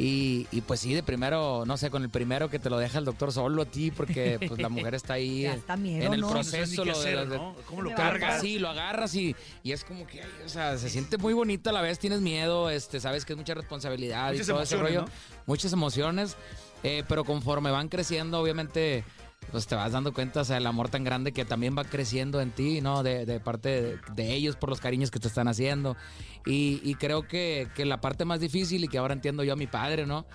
[0.01, 2.99] Y, y, pues sí, de primero, no sé, con el primero que te lo deja
[2.99, 6.05] el doctor solo a ti, porque pues la mujer está ahí Ya en, está miedo,
[6.05, 6.29] en el ¿no?
[6.29, 6.71] proceso.
[6.77, 7.55] No qué lo de- hacer, de- ¿no?
[7.65, 8.39] ¿Cómo lo cargas?
[8.39, 11.69] Sí, lo agarras y, y es como que, ay, o sea, se siente muy bonito
[11.69, 14.77] a la vez, tienes miedo, este, sabes que es mucha responsabilidad Muchas y todo ese
[14.77, 15.01] rollo.
[15.01, 15.07] ¿no?
[15.47, 16.37] Muchas emociones,
[16.83, 19.03] eh, pero conforme van creciendo, obviamente,
[19.51, 22.41] pues te vas dando cuenta, o sea, el amor tan grande que también va creciendo
[22.41, 23.03] en ti, ¿no?
[23.03, 25.97] De, de parte de, de ellos por los cariños que te están haciendo.
[26.45, 29.57] Y, y creo que, que la parte más difícil y que ahora entiendo yo a
[29.57, 30.25] mi padre, ¿no?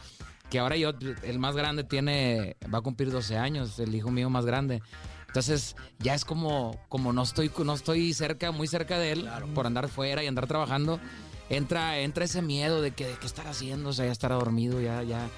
[0.51, 0.93] que ahora yo,
[1.23, 4.83] el más grande tiene, va a cumplir 12 años, el hijo mío más grande.
[5.27, 9.67] Entonces ya es como, como no estoy, no estoy cerca, muy cerca de él, por
[9.67, 11.01] andar fuera y andar trabajando,
[11.49, 14.81] entra, entra ese miedo de que de qué estar haciendo, o sea, ya estará dormido,
[14.81, 15.29] ya, ya.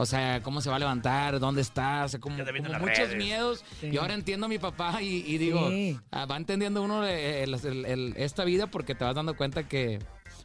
[0.00, 2.48] O sea, cómo se va a levantar, dónde está, o sea, como, muchos
[2.80, 3.16] redes.
[3.16, 3.64] miedos.
[3.80, 3.90] Sí.
[3.90, 5.98] Yo ahora entiendo a mi papá y, y digo, Sí.
[6.10, 9.68] ah, va entendiendo uno eh, el- el- el- esta vida porque te vas dando cuenta
[9.68, 9.98] que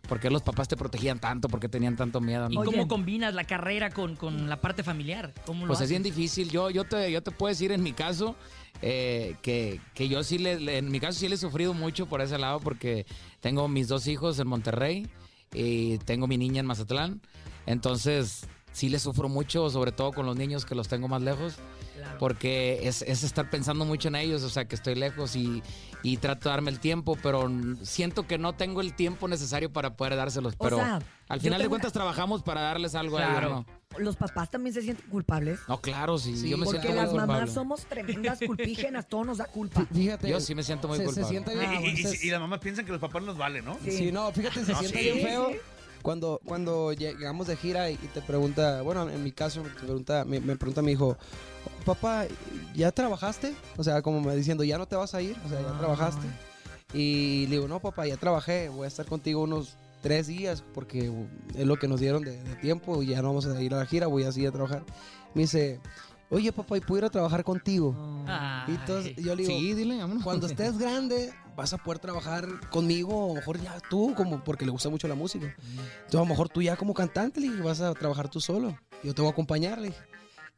[0.10, 2.48] por qué los papás te protegían tanto, porque tenían tanto miedo.
[2.50, 2.64] ¿Y ¿no?
[2.64, 5.34] cómo combinas la carrera con, con la parte familiar?
[5.46, 6.50] ¿Cómo lo Pues es bien difícil.
[6.52, 8.36] Yo, yo, te, yo te puedo decir en mi caso
[8.82, 12.08] eh, que, que yo sí le, le- en mi caso sí le he sufrido mucho
[12.08, 13.06] por ese lado porque
[13.40, 15.08] tengo mis dos hijos en Monterrey
[15.54, 17.22] y tengo mi niña en Mazatlán.
[17.66, 21.56] Entonces sí le sufro mucho, sobre todo con los niños que los tengo más lejos.
[22.20, 25.64] Porque es, es estar pensando mucho en ellos, o sea, que estoy lejos y,
[26.04, 27.50] y trato de darme el tiempo, pero
[27.82, 30.54] siento que no tengo el tiempo necesario para poder dárselos.
[30.58, 33.66] O Pero sea, al final de cuentas trabajamos para darles algo a ellos, Claro.
[33.92, 34.00] ¿no?
[34.00, 35.60] Los papás también se sienten culpables.
[35.68, 37.52] No, claro, sí, yo me porque siento muy las mamás culpable.
[37.54, 39.86] somos tremendas culpígenas, todo nos da culpa.
[39.92, 40.30] Fíjate.
[40.30, 41.30] Yo sí me siento muy se- se culpable.
[41.30, 43.78] siente bien- Y, y- y- y las mamás piensan que los papás nos valen, ¿no?
[43.84, 45.04] Sí, no, fíjate, se No, siente sí.
[45.12, 45.52] bien feo.
[46.06, 50.40] Cuando, cuando llegamos de gira y, te pregunta, bueno, en mi caso, te pregunta, me,
[50.40, 51.18] me pregunta mi hijo,
[51.84, 52.28] papá,
[52.76, 53.56] ¿ya trabajaste?
[53.76, 55.36] O sea, como me diciendo, ¿ya no te vas a ir?
[55.44, 56.28] O sea, ¿ya trabajaste?
[56.94, 61.12] Y le digo, no, papá, ya trabajé, voy a estar contigo unos tres días porque
[61.56, 63.78] es lo que nos dieron de, de tiempo y ya no vamos a ir a
[63.78, 64.84] la gira, voy a seguir a trabajar.
[65.34, 65.80] Me dice,
[66.30, 67.96] oye, papá, ¿y puedo ir a trabajar contigo?
[68.68, 73.26] Y entonces yo le digo, Sí, dile, cuando estés grande vas a poder trabajar conmigo,
[73.26, 75.46] a lo mejor ya tú, como porque le gusta mucho la música.
[75.46, 78.78] Entonces a lo mejor tú ya como cantante le dije, vas a trabajar tú solo.
[79.04, 80.00] Yo te voy a acompañar, le dije.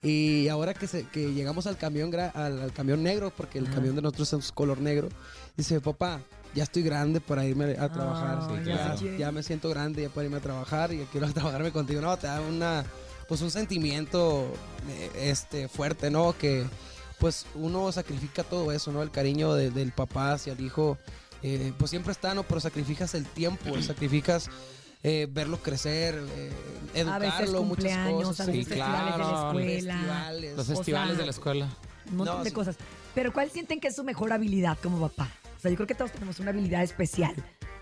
[0.01, 3.95] Y ahora que, se- que llegamos al camión, al, al camión negro, porque el camión
[3.95, 5.09] de nosotros es color negro,
[5.55, 6.21] dice, papá,
[6.53, 8.39] ya estoy grande para irme a trabajar.
[8.49, 9.17] Ay, ya, claro.
[9.17, 11.99] ya me siento grande ya para irme a trabajar y quiero trabajarme contigo.
[12.01, 12.85] No, te da una,
[13.27, 14.47] pues un sentimiento
[14.89, 16.35] eh, este, fuerte, ¿no?
[16.37, 16.65] Que
[17.19, 19.01] pues uno sacrifica todo eso, ¿no?
[19.01, 20.97] El cariño de- del papá hacia el hijo,
[21.43, 22.43] eh, pues siempre está, ¿no?
[22.43, 24.49] Pero sacrificas el tiempo, sacrificas
[25.03, 26.51] eh, verlo crecer, eh,
[27.07, 28.47] A veces educarlo, muchas cosas.
[28.47, 29.93] a veces festivales de la escuela.
[29.97, 30.57] festivales.
[30.57, 31.69] Los O festivales sea, de la escuela.
[32.09, 32.55] Un montón No, de sí.
[32.55, 32.75] cosas.
[33.13, 35.29] Pero ¿cuál sienten que es su mejor habilidad como papá?
[35.57, 37.33] O sea, yo creo que todos tenemos una habilidad especial.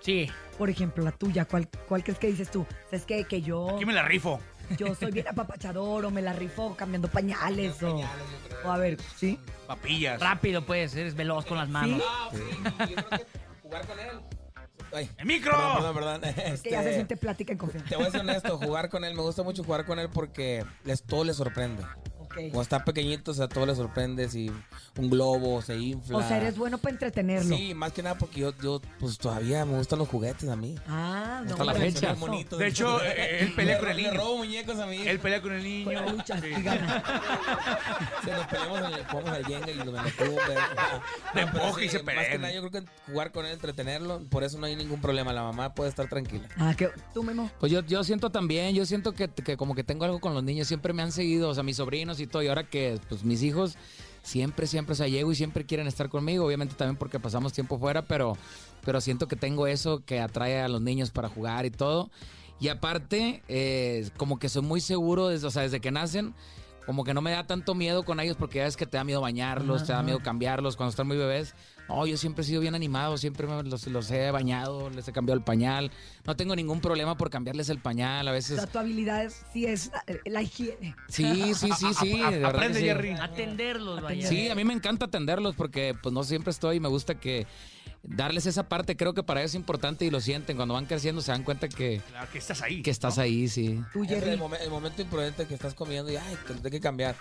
[0.02, 0.28] Sí.
[0.58, 2.66] Por ejemplo, la tuya, ¿cuál, cuál crees que dices tú?
[2.90, 3.76] ¿Sabes que, que yo...
[3.76, 4.40] Aquí me la rifo.
[4.78, 8.02] Yo soy bien apapachador o me la rifo cambiando pañales o...
[8.64, 9.40] O a ver, ¿sí?
[9.68, 10.20] Papillas.
[10.20, 12.02] Rápido, pues, eres veloz con las manos.
[13.62, 14.20] Jugar con él.
[14.94, 15.52] Ay, ¡El micro!
[15.52, 16.24] Perdón, perdón, perdón.
[16.54, 17.90] Es que ya se Este, siente plática en confianza.
[17.90, 20.66] Te voy a ser honesto, jugar con él, me gusta mucho jugar con él porque
[20.84, 21.84] les, todo le sorprende.
[22.36, 24.52] Cuando está pequeñito, o sea, todo le sorprende, si
[24.98, 26.18] un globo se infla.
[26.18, 27.56] O sea, eres bueno para entretenerlo.
[27.56, 30.76] Sí, más que nada porque yo, yo pues todavía me gustan los juguetes a mí.
[30.88, 31.52] Ah, no.
[31.52, 32.12] Hasta la fecha.
[32.14, 32.58] eso.
[32.58, 34.18] De hecho, eh, él pelea con el Le niño.
[34.22, 34.98] robo muñecos a mí.
[35.06, 36.12] Él pelea con el niño.
[36.12, 36.52] Luchas Sí.
[38.24, 40.12] Se nos peleamos, en el, jugamos al Jenga y lo me
[41.34, 44.44] Te empuja y se Más que nada, yo creo que jugar con él, entretenerlo, por
[44.44, 45.34] eso no hay ningún problema.
[45.34, 46.48] La mamá puede estar tranquila.
[46.58, 47.50] Ah, que tú, Memo.
[47.60, 50.44] Pues yo, yo siento también, yo siento que, que como que tengo algo con los
[50.44, 53.24] niños, siempre me han seguido, o sea, mis sobrinos y todo, y ahora que pues
[53.24, 53.78] mis hijos
[54.24, 57.78] siempre, siempre, o sea, llego y siempre quieren estar conmigo, obviamente también porque pasamos tiempo
[57.78, 58.38] fuera, pero,
[58.84, 62.10] pero siento que tengo eso que atrae a los niños para jugar y todo.
[62.60, 66.34] Y aparte, eh, como que soy muy seguro, desde, o sea, desde que nacen,
[66.86, 69.04] como que no me da tanto miedo con ellos porque ya ves que te da
[69.04, 70.06] miedo bañarlos, te da Ajá.
[70.06, 71.54] miedo cambiarlos cuando están muy bebés.
[71.88, 75.12] No, yo siempre he sido bien animado, siempre me- los, los he bañado, les he
[75.12, 75.92] cambiado el pañal.
[76.26, 78.28] No tengo ningún problema por cambiarles el pañal.
[78.28, 79.92] A O veces sea, tu habilidad es, sí es
[80.26, 80.96] la, higiene.
[81.10, 82.22] Sí, sí, sí, sí.
[82.22, 82.86] A- de aprende, sí.
[82.86, 83.12] Jerry.
[83.12, 84.28] Atenderlos, vaya.
[84.28, 87.46] Sí, a mí me encanta atenderlos porque pues no siempre estoy y me gusta que
[88.02, 90.56] darles esa parte, creo que para ellos es importante y lo sienten.
[90.58, 92.82] Cuando van creciendo se dan cuenta que, Claro, que estás ahí.
[92.82, 93.80] que estás ahí, sí.
[93.94, 94.38] Tú, el, Jerry.
[94.38, 97.16] momen- el momento imprudente que estás comiendo y ay, que lo tengo que cambiar.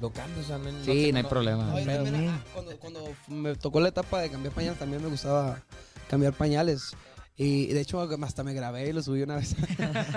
[0.00, 1.64] Lo cambio, o sea, no, Sí, no hay problema.
[1.64, 5.60] No, también, ah, cuando, cuando me tocó la etapa de cambiar pañales, también me gustaba
[6.08, 6.92] cambiar pañales.
[7.40, 9.54] Y de hecho, hasta me grabé y lo subí una vez.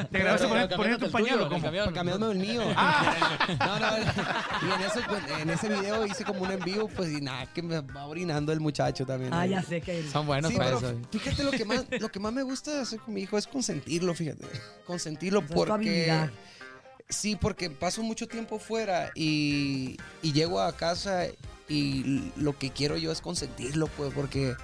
[0.10, 1.62] ¿Te grabaste poni- poniendo tu pañal o cómo?
[1.62, 2.64] Para cambiarme el mío.
[3.60, 7.12] No, no, y en, eso, pues, en ese video hice como un en vivo, pues,
[7.12, 9.32] y nada, que me va orinando el muchacho también.
[9.36, 9.52] Ah, ahí.
[9.52, 10.02] ya sé que...
[10.10, 10.98] Son buenos Sí, para pero eso.
[11.12, 14.16] fíjate lo que más lo que más me gusta hacer con mi hijo es consentirlo,
[14.16, 14.46] fíjate.
[14.88, 16.30] Consentirlo Esa porque.
[17.12, 21.28] Sí, porque paso mucho tiempo fuera y, llego a casa
[21.70, 24.56] y lo que quiero yo es consentirlo, pues, porque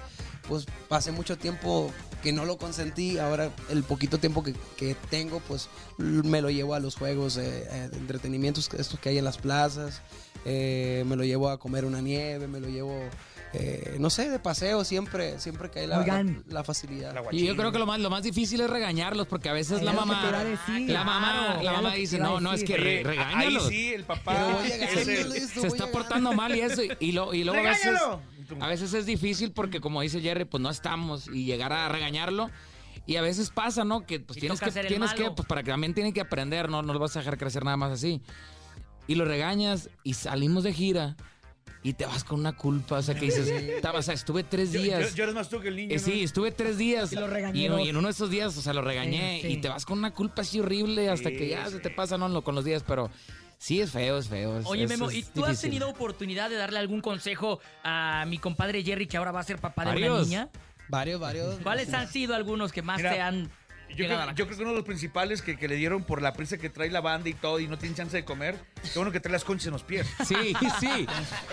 [0.48, 1.92] pues pasé mucho tiempo
[2.22, 3.18] que no lo consentí.
[3.18, 5.68] Ahora el poquito tiempo que, que tengo, pues
[5.98, 10.00] me lo llevo a los juegos eh, eh, entretenimientos, estos que hay en las plazas.
[10.44, 12.98] Eh, me lo llevo a comer una nieve, me lo llevo,
[13.52, 17.14] eh, no sé, de paseo siempre, siempre que hay la, la, la facilidad.
[17.32, 19.92] Y yo creo que lo más, lo más difícil es regañarlos porque a veces la
[19.92, 20.90] mamá, decir.
[20.90, 23.64] la mamá, Claro, la mamá dice, no, no, es que re- regáñalos.
[23.64, 27.34] ahí sí, el papá es el- se voy está portando mal y eso, y, lo,
[27.34, 27.98] y luego a veces,
[28.60, 32.50] a veces es difícil porque como dice Jerry, pues no estamos y llegar a regañarlo.
[33.06, 34.04] Y a veces pasa, ¿no?
[34.04, 36.82] Que pues Y tienes que, tienes que, pues para que también tienen que aprender, ¿no?
[36.82, 38.20] No lo vas a dejar crecer nada más así.
[39.08, 41.16] Y lo regañas y salimos de gira
[41.82, 44.70] y te vas con una culpa, o sea, que dices, "Ta- o sea, estuve tres
[44.72, 45.10] días.
[45.10, 46.04] yo- yo eres más tú que el niño, Eh, ¿no?
[46.04, 47.12] sí, estuve tres días.
[47.12, 47.80] Y lo regañé Y, en- dos.
[47.86, 49.40] y en uno de esos días, o sea, lo regañé.
[49.40, 49.52] Sí, sí.
[49.54, 52.42] Y te vas con una culpa así horrible hasta que ya se te pasa, ¿no?
[52.42, 53.10] Con los días, pero
[53.58, 54.60] sí es feo, es feo.
[54.66, 58.82] Oye, es- Memo, ¿y tú has tenido oportunidad de darle algún consejo a mi compadre
[58.82, 60.28] Jerry, que ahora va a ser papá de una Varios.
[60.28, 60.48] niña?
[60.90, 61.58] Varios, varios.
[61.62, 63.50] ¿Cuáles han sido algunos que más Mira, te han
[63.90, 66.22] Yo creo, la yo creo que uno de los principales que, que le dieron por
[66.22, 68.90] la prisa que trae la banda y todo y no tiene chance de comer, qué
[68.96, 70.06] bueno que trae las conchas en los pies.
[70.24, 70.34] Sí,
[70.78, 71.06] sí.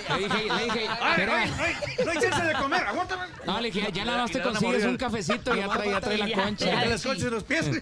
[0.10, 1.42] Le dije, le dije, Ay, mira.
[1.44, 1.76] ay, ay,
[2.06, 3.26] no hay chance de comer, aguántame.
[3.46, 6.18] No, le dije, ya nada más te consigues un cafecito y ya trae, ya trae
[6.18, 6.66] la concha.
[6.70, 7.70] Trae las conchas en los pies.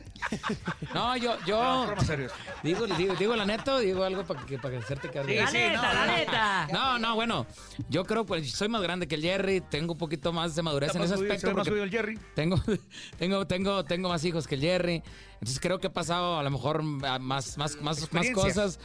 [0.94, 1.88] No, yo, yo.
[1.96, 2.30] No, serio.
[2.62, 5.28] Digo, digo, digo la neta o digo algo para que para hacerte cargo.
[5.28, 6.18] Sí, La sí, neta, no, la no.
[6.18, 6.68] neta.
[6.72, 7.48] No, no, bueno,
[7.90, 10.94] yo creo pues soy más grande que el Jerry, tengo un poquito más de madurez
[10.96, 11.40] en ese aspecto.
[11.40, 12.20] se ve más porque jodido el Jerry.
[12.36, 12.62] Tengo,
[13.18, 15.04] tengo, tengo, tengo más hijos que el Jerry.
[15.34, 18.80] Entonces creo que he pasado a lo mejor más, más, más, más cosas.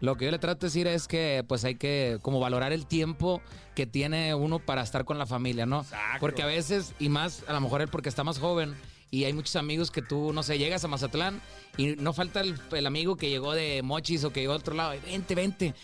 [0.00, 2.86] Lo que yo le trato de decir es que pues hay que como valorar el
[2.86, 3.40] tiempo
[3.74, 5.86] que tiene uno para estar con la familia, ¿no?
[6.20, 8.74] Porque a veces, y más a lo mejor él porque está más joven,
[9.10, 11.40] y hay muchos amigos que tú, no sé, llegas a Mazatlán
[11.76, 14.74] y no falta el, el amigo que llegó de Mochis o que llegó de otro
[14.74, 15.74] lado, y vente, vente.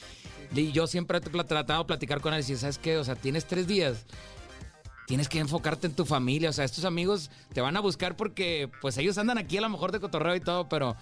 [0.55, 2.97] Y yo siempre he tratado de platicar con él y decir, ¿sabes qué?
[2.99, 4.05] O sea, tienes tres días
[5.11, 6.51] tienes que enfocarte en tu familia.
[6.51, 9.69] O sea, estos amigos te van a buscar porque, pues, ellos andan aquí a lo
[9.69, 10.95] mejor de cotorreo y todo, pero, o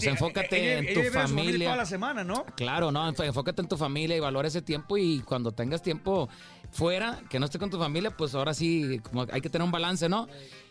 [0.00, 1.66] sea, Sí, enfócate ella- en ella tu vive a su familia.
[1.66, 2.44] toda la semana, ¿no?
[2.54, 6.28] Claro, no, enfócate en tu familia y valora ese tiempo y cuando tengas tiempo
[6.70, 9.72] fuera, que no esté con tu familia, pues ahora sí, como hay que tener un
[9.72, 10.28] balance, ¿no?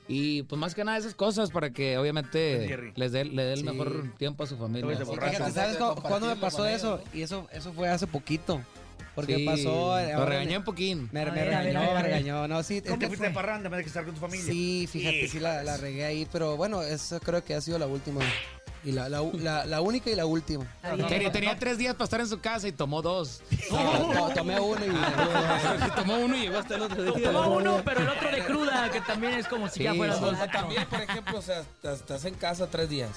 [0.07, 2.93] Y pues más que nada esas cosas para que Pues, obviamente Jerry.
[2.95, 3.65] les dé le dé el Sí.
[3.65, 4.95] mejor tiempo a su familia.
[4.95, 7.01] Fíjate, ¿sabes cu- cuándo me pasó eso?
[7.13, 8.61] Y eso, eso fue hace poquito.
[9.18, 9.97] Porque Sí, pasó.
[9.99, 11.09] lo regañé me- un poquín.
[11.11, 12.47] Me, regañó, me regañó.
[12.47, 14.22] No, sí, ¿Cómo te eh, fuiste de parranda en vez de que estar con tu
[14.22, 14.45] familia?
[14.45, 17.88] Sí, fíjate, sí la, la regué ahí, pero bueno, eso creo que ha sido la
[17.88, 18.22] última.
[18.84, 20.68] Y la, la, la- la única y la última.
[21.09, 23.41] Tenía, tenía tres días para estar en su casa y tomó dos.
[23.72, 25.91] No, no, tomé uno y...
[25.95, 27.32] tomó uno y llegó hasta el otro día.
[27.32, 30.15] Tomó uno, pero el otro de cruda, que también es como si ya Sí, fueran
[30.18, 30.24] sí.
[30.24, 30.34] dos.
[30.34, 33.09] O sea, también, por ejemplo, o sea, estás- estás en casa tres días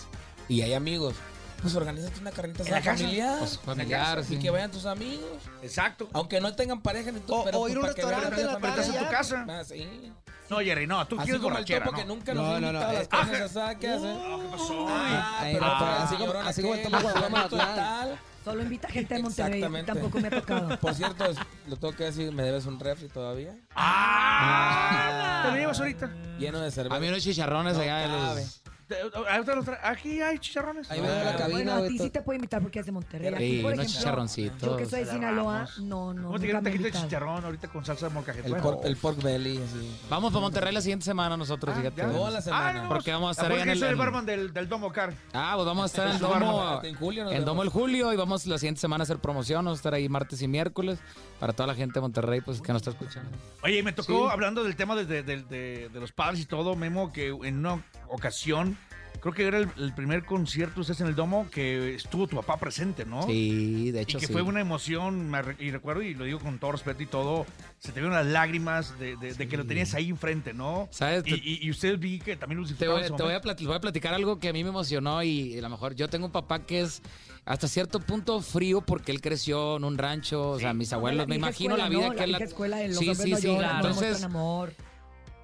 [0.48, 1.14] y hay amigos.
[1.62, 2.96] Pues organízate una carnita ¿En la casa?
[2.98, 3.38] familiar.
[3.38, 4.34] Pues, familiar, sí.
[4.34, 5.42] Y que vayan tus amigos.
[5.62, 6.08] Exacto.
[6.12, 8.04] Aunque no tengan pareja ni todo, O- pero o pues ir a un para que
[8.06, 9.46] vean restaurante en la tarde Estás en tu casa.
[9.48, 10.12] Ah, sí.
[10.48, 11.98] No, Jerry, no, tú Así quieres como el borrachera, topo ¿no?
[12.02, 14.02] que nunca No, nos no, invitado no, a las carnes asadas, ¿qué hace?
[14.06, 14.86] ¿qué pasó?
[14.88, 17.74] Ah, Ay, pero no, el como- señor así como fulanito de Mazatlán.
[17.76, 18.18] tal.
[18.44, 19.52] Solo invita gente de Monterrey.
[19.60, 19.92] Exactamente.
[19.92, 20.78] Tampoco me ha tocado.
[20.80, 21.36] Por cierto, es-
[21.68, 23.54] lo tengo que decir, me debes un refri todavía.
[23.76, 25.42] ¡Ah!
[25.44, 26.10] ¿Te lo llevas ahorita?
[26.38, 26.96] Lleno de cerveza.
[26.96, 28.62] A mí unos chicharrones No allá de los...
[28.90, 30.90] Te- ahorita los tra- Aquí hay chicharrones.
[30.90, 31.48] Ahí veo la cabina.
[31.74, 33.32] Bueno, a ti sí te puede invitar porque es de Monterrey.
[33.32, 34.60] Aquí, Sí, por unos ejemplo, chicharroncitos.
[34.62, 36.22] Yo que soy de Sinaloa, no, no.
[36.26, 38.48] ¿Cómo te quieres taquito de chicharrón ahorita con salsa de molcajete?
[38.48, 39.60] El, pork, el pork belly.
[40.08, 42.02] Vamos para Monterrey la siguiente semana nosotros, fíjate.
[42.02, 42.10] ya.
[42.10, 42.82] Toda la semana.
[42.82, 43.78] no, Porque vamos a estar ¿A ahí poco en el...
[43.78, 45.14] soy el barman del, del Domo Car?
[45.32, 46.80] Ah, pues vamos a estar en el Domo.
[46.82, 49.64] En julio en Domo el Julio y vamos la siguiente semana a hacer promoción.
[49.64, 50.98] Vamos a estar ahí martes y miércoles
[51.38, 53.30] para toda la gente de Monterrey pues que nos está escuchando.
[53.62, 54.32] Oye, me tocó, Sí.
[54.32, 57.58] hablando del tema de, de- de- de- de los padres y todo, Memo, que en
[57.58, 58.76] una ocasión,
[59.20, 62.36] creo que era el, el primer concierto de ustedes en el Domo, que estuvo tu
[62.36, 63.22] papá presente, ¿no?
[63.26, 64.32] Sí, de Y hecho que sí.
[64.32, 67.44] fue una emoción, y recuerdo, y lo digo con todo respeto y todo,
[67.78, 70.88] se te vieron las lágrimas de, de- de que lo tenías ahí enfrente, ¿no?
[70.90, 71.24] ¿Sabes?
[71.26, 73.76] Y, y, y ustedes vi que también lo Te voy, te voy a les voy
[73.76, 76.32] a platicar algo que a mí me emocionó y a lo mejor yo tengo un
[76.32, 77.02] papá que es
[77.44, 81.36] hasta cierto punto frío porque él creció en un rancho, o sea, mis abuelos, me
[81.36, 82.14] imagino escuela, la vida ¿no?
[82.14, 82.32] que él...
[82.32, 84.26] La vieja escuela de los sí, sí, no sí, lloran, no entonces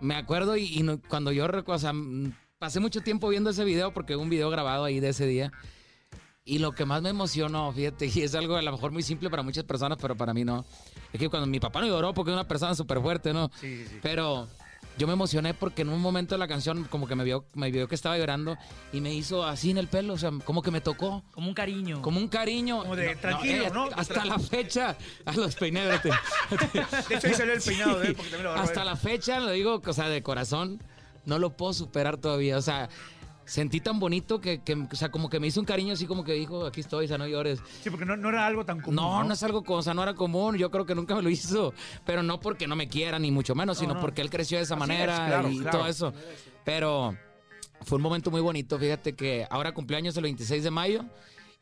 [0.00, 1.92] me acuerdo y, y cuando yo recu- o sea,
[2.66, 5.52] pasé mucho tiempo viendo ese video porque hubo un video grabado ahí de ese día.
[6.44, 9.30] Y lo que más me emocionó, fíjate, y es algo a lo mejor muy simple
[9.30, 10.64] para muchas personas, pero para mí no.
[11.12, 13.52] Es que cuando mi papá no lloró porque es una persona súper fuerte, ¿no?
[13.60, 13.98] Sí, sí, sí.
[14.02, 14.48] Pero
[14.98, 17.70] yo me emocioné porque en un momento de la canción como que me vio, me
[17.70, 18.58] vio que estaba llorando
[18.92, 21.22] y me hizo así en el pelo, o sea, como que me tocó.
[21.30, 22.02] Como un cariño.
[22.02, 22.80] Como un cariño.
[22.80, 23.88] Como de, tranquilo, eh, ¿no?
[23.94, 26.10] Hasta la fecha, a los peiné, vete.
[27.08, 28.86] De hecho, ahí salió el peinado de él, porque también lo Hasta él.
[28.86, 30.82] la fecha, lo digo, o sea, de corazón,
[31.26, 32.56] no lo puedo superar todavía.
[32.56, 32.88] O sea,
[33.44, 36.24] sentí tan bonito que, que, o sea, como que me hizo un cariño así como
[36.24, 37.60] que dijo, aquí estoy, o sea, no llores.
[37.82, 38.96] Sí, porque no, no era algo tan común.
[38.96, 41.30] No, no, es algo, o sea, no era común, yo creo que nunca me lo
[41.30, 41.72] hizo,
[42.04, 44.00] pero no porque no me quiera, ni mucho menos, No, sino no.
[44.00, 45.78] porque él creció de esa Así manera es, claro, y claro.
[45.78, 46.12] todo eso.
[46.64, 47.16] Pero
[47.82, 51.04] fue un momento muy bonito, fíjate que ahora cumpleaños el 26 de mayo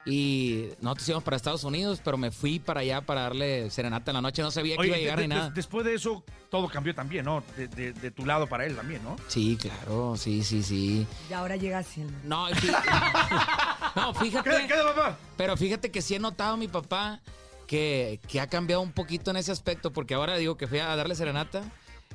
[0.07, 4.16] y nosotros íbamos para Estados Unidos, pero me fui para allá para darle serenata en
[4.16, 5.50] la noche, no sabía que iba a llegar de- ni de- nada.
[5.50, 7.42] después de eso, todo cambió también, ¿no?
[7.57, 9.16] De, de- de tu lado para él también, ¿no?
[9.28, 11.07] Sí, claro, sí, sí, sí.
[11.30, 12.05] Y ahora llega así.
[12.24, 12.70] No, fí-
[13.96, 14.50] no, fíjate.
[14.50, 15.18] ¿Qué, qué, papá?
[15.36, 17.20] Pero fíjate que sí he notado mi papá
[17.66, 20.94] que, que ha cambiado un poquito en ese aspecto, porque ahora digo que fui a
[20.96, 21.62] darle serenata.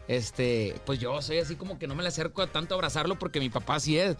[0.08, 3.20] Este, pues yo soy así como que no me le acerco a tanto a abrazarlo
[3.20, 4.18] porque mi papá sí es.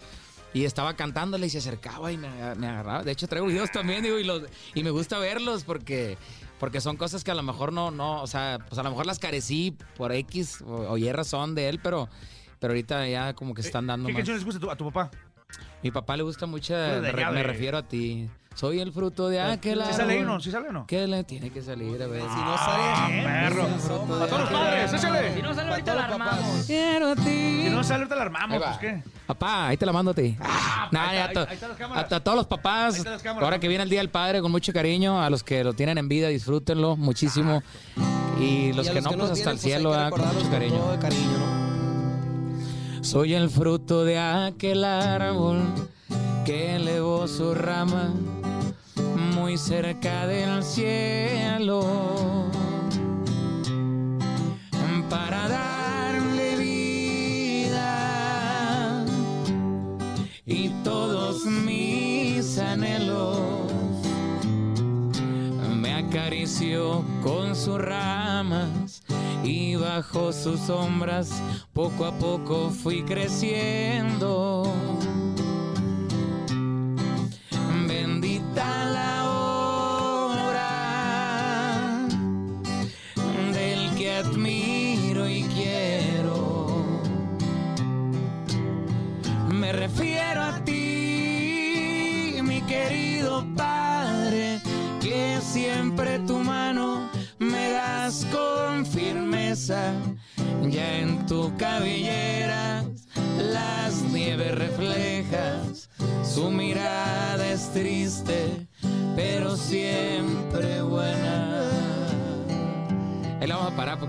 [0.52, 3.02] Y estaba cantándole y se acercaba y me, me agarraba.
[3.04, 4.42] De hecho, traigo videos también, digo, y, los,
[4.74, 6.18] y me gusta verlos porque,
[6.58, 9.06] porque son cosas que a lo mejor no, no, o sea, pues a lo mejor
[9.06, 12.08] las carecí por X o, o Y razón de él, pero,
[12.58, 14.18] pero ahorita ya como que están dando ¿Qué más.
[14.20, 15.10] canciones les gusta a tu, a tu papá?
[15.84, 18.28] Mi papá le gusta mucho, me, re- refiero a ti.
[18.56, 20.40] Soy el fruto de aquel ¿Sí sale ahí o árbol no?
[20.40, 20.86] ¿Sí sale o no?
[20.86, 22.20] Que le tiene que salir a ver.
[22.22, 23.22] Si no sale.
[23.22, 23.62] perro.
[23.64, 25.34] A todos los padres, échale.
[25.36, 26.66] Si no sale ahorita la armamos.
[26.66, 27.22] Quiero a ti.
[27.64, 29.02] Si no sale, ahorita la armamos, pues qué.
[29.26, 30.36] Papá, ahí te la mando a ti.
[30.90, 32.12] Nah, ahí ya está, to- ahí- ahí están las cámaras.
[32.12, 33.44] a, a todos los papás, Ahí están las cámaras.
[33.44, 35.22] ahora que viene el Día del Padre, con mucho cariño.
[35.22, 37.62] A los que lo tienen en vida, disfrútenlo muchísimo.
[38.40, 40.10] Y los Y que no, pues hasta tienen, el pues, cielo, ¿verdad?
[40.10, 40.76] con mucho cariño.
[40.78, 43.04] todo de cariño, ¿no?
[43.04, 45.62] Soy el fruto de aquel árbol
[46.44, 48.12] que elevó su rama
[49.34, 51.80] muy cerca del cielo
[55.08, 57.84] para darle vida
[60.46, 63.38] y todos mis anhelos
[65.80, 69.02] me acarició con sus ramas
[69.42, 71.42] y bajo sus sombras
[71.72, 74.62] poco a poco fui creciendo.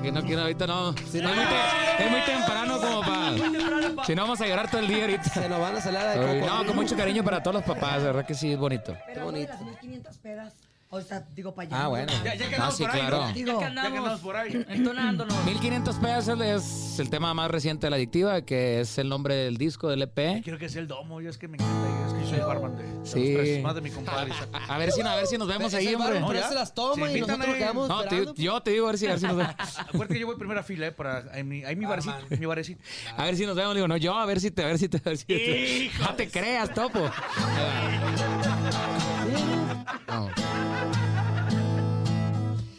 [0.01, 0.89] Porque no quiero ahorita no.
[0.89, 4.05] es, muy te- es muy temprano como para.
[4.05, 5.23] Si no vamos a llorar todo el día ahorita.
[5.25, 6.51] Se nos van a salir de coco.
[6.51, 8.97] No, con mucho cariño para todos los papás, de verdad que sí es bonito.
[9.05, 9.51] Pero bonito.
[9.53, 10.53] las 1500 pedas.
[10.93, 11.85] O sea, digo para allá.
[11.85, 12.11] Ah, bueno.
[12.21, 13.17] Ya, ya que Ah, andamos por ahí, claro.
[13.27, 13.31] ¿no?
[13.33, 14.65] Digo, Ya que Ya que andamos andamos por ahí.
[14.69, 15.45] entonándonos.
[15.45, 19.55] 1500 pesos es el tema más reciente de la adictiva, que es el nombre del
[19.55, 20.43] disco del EP.
[20.43, 22.45] Quiero que sea el domo, yo es que me encanta, es que yo soy el
[22.45, 23.33] barman de, de Sí.
[23.33, 24.33] los tres, más de mi compadre.
[24.67, 26.19] A ver si, a ver si nos vemos ahí, hombre.
[26.19, 26.49] No, ya.
[26.49, 27.57] se las toma Sí, y nosotros invítame.
[27.57, 28.33] quedamos No, te- esperando.
[28.35, 29.55] yo te digo a ver si, a ver si nos vemos.
[29.79, 30.91] Acuérdate que yo voy primera fila, ¿eh?
[30.91, 32.83] Para, en mi, ahí mi barecito, mi barecito.
[33.15, 33.75] A ver si nos vemos.
[33.75, 35.89] Digo, no, yo a ver si te, a ver si te, a ver si te-
[36.01, 37.09] No te creas, topo.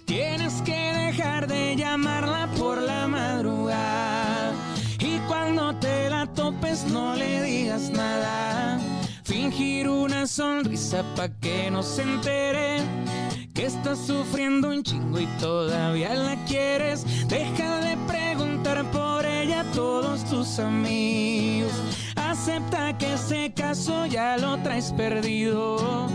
[0.05, 4.53] Tienes que dejar de llamarla por la madrugada.
[4.99, 8.79] Y cuando te la topes, no le digas nada.
[9.25, 12.83] Fingir una sonrisa pa' que no se entere
[13.55, 17.05] que estás sufriendo un chingo y todavía la quieres.
[17.29, 21.73] Deja de preguntar por ella a todos tus amigos.
[22.17, 26.09] Acepta que ese caso ya lo traes perdido.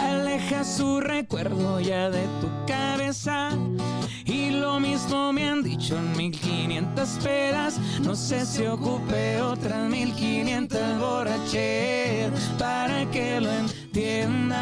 [0.00, 3.50] Aleja su recuerdo ya de tu cabeza.
[4.24, 7.80] Y lo mismo me han dicho en 1500 pedas.
[8.02, 14.58] No sé si ocupe otras 1500 borracheras para que lo entiendas.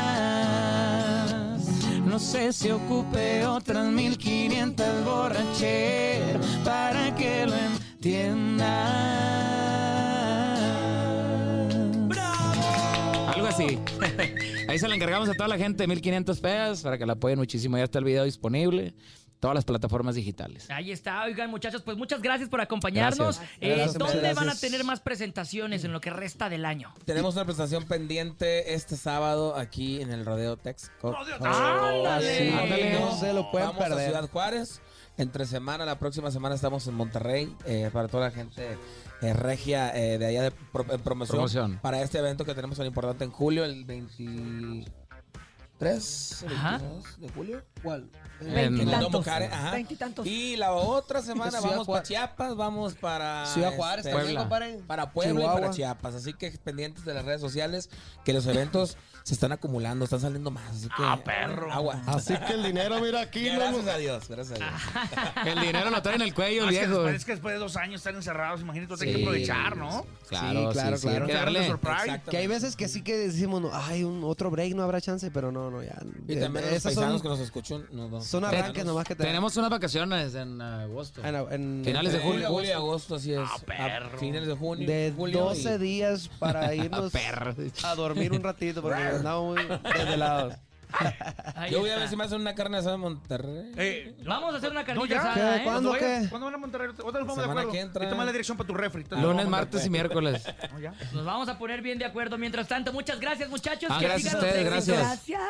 [2.04, 8.66] No sé si ocupe otras 1500 borracheras para que lo entiendas.
[13.34, 13.78] Algo así.
[14.68, 17.76] Ahí se la encargamos a toda la gente, 1500 pesos, para que la apoyen muchísimo.
[17.78, 18.94] Ya está el video disponible.
[19.38, 20.66] Todas las plataformas digitales.
[20.70, 23.36] Ahí está, oigan muchachos, pues muchas gracias por acompañarnos.
[23.38, 23.58] Gracias.
[23.60, 26.94] Eh, Gracias, ¿Dónde van a tener más presentaciones en lo que resta del año?
[27.04, 31.14] Tenemos una presentación pendiente este sábado aquí en el Rodeo Texco.
[31.40, 32.38] ¡Ándale!
[32.38, 32.98] Sí, Ándale.
[32.98, 34.06] No se lo pueden Vamos a perder.
[34.08, 34.80] Ciudad Juárez.
[35.18, 37.54] Entre semana, la próxima semana estamos en Monterrey.
[37.66, 38.76] eh, para toda la gente
[39.22, 41.78] eh, regia eh, de allá de pro- en promoción, Promoción.
[41.82, 46.78] Para este evento que tenemos tan importante en julio, el 23, el Ajá.
[46.78, 47.62] 22 de julio.
[47.86, 48.10] ¿Cuál?
[48.38, 49.26] Veintitantos.
[49.28, 49.70] Ajá.
[49.70, 50.26] Veintitantos.
[50.26, 52.02] Y la otra semana vamos para.
[52.02, 54.78] Chiapas, vamos para Ciudad Juárez este.
[54.86, 56.14] Para Puebla y para Chiapas.
[56.16, 57.88] Así que pendientes de las redes sociales
[58.24, 60.70] que los eventos se están acumulando, están saliendo más.
[60.70, 61.72] Así que Ah, perro.
[61.72, 62.02] agua.
[62.06, 63.48] Así que el dinero, mira aquí.
[63.56, 65.56] Gracias a Dios, gracias a Dios.
[65.56, 67.02] El dinero lo trae en el cuello, el Ah, es, que viejo.
[67.02, 69.22] después, es que después de dos años están encerrados, imagínate, hay que Sí.
[69.22, 70.04] aprovechar, ¿no?
[70.28, 71.26] Claro, Sí, claro, sí, sí, claro.
[71.26, 71.74] que Darle.
[72.30, 75.30] Que hay veces que sí que decimos, no, ay, un otro break no habrá chance,
[75.30, 75.96] pero no, no, ya.
[76.28, 77.40] Y también los paisanos son, que nos
[77.76, 77.96] escuchan.
[77.96, 78.20] no, no.
[78.20, 79.30] son arranques nomás que tenemos.
[79.32, 81.22] Tenemos unas vacaciones en agosto.
[81.24, 82.48] En, en- Finales de julio.
[82.48, 83.40] Julio y agosto, así es.
[83.42, 84.06] Ah, perro.
[84.14, 84.86] A finales de junio.
[84.88, 87.54] De julio 12 y- días para irnos Perro.
[87.84, 90.54] a dormir un ratito porque andamos muy desvelados.
[91.54, 92.00] Ahí Yo voy a está.
[92.00, 93.72] ver si me hacen una carne asada en Monterrey.
[93.76, 95.20] Eh, Vamos a hacer una no, carnita ya.
[95.20, 95.60] asada, ¿Qué?
[95.60, 95.64] ¿eh?
[95.64, 95.92] ¿Cuándo?
[95.94, 96.26] Qué?
[96.30, 96.88] ¿Cuándo van a Monterrey?
[96.90, 97.72] Otra vez nos ponemos de semana acuerdo.
[97.72, 98.04] que entra.
[98.06, 99.02] Y toma la dirección para tu refri.
[99.02, 100.20] Entonces, Lunes, vamos a martes y Monterrey.
[100.22, 100.54] miércoles.
[100.72, 100.94] No, ya.
[101.12, 102.38] Nos vamos a poner bien de acuerdo.
[102.38, 103.90] Mientras tanto, muchas gracias, muchachos.
[103.92, 104.98] Ah, Que gracias sigan a los ustedes, éxitos.
[104.98, 105.40] gracias.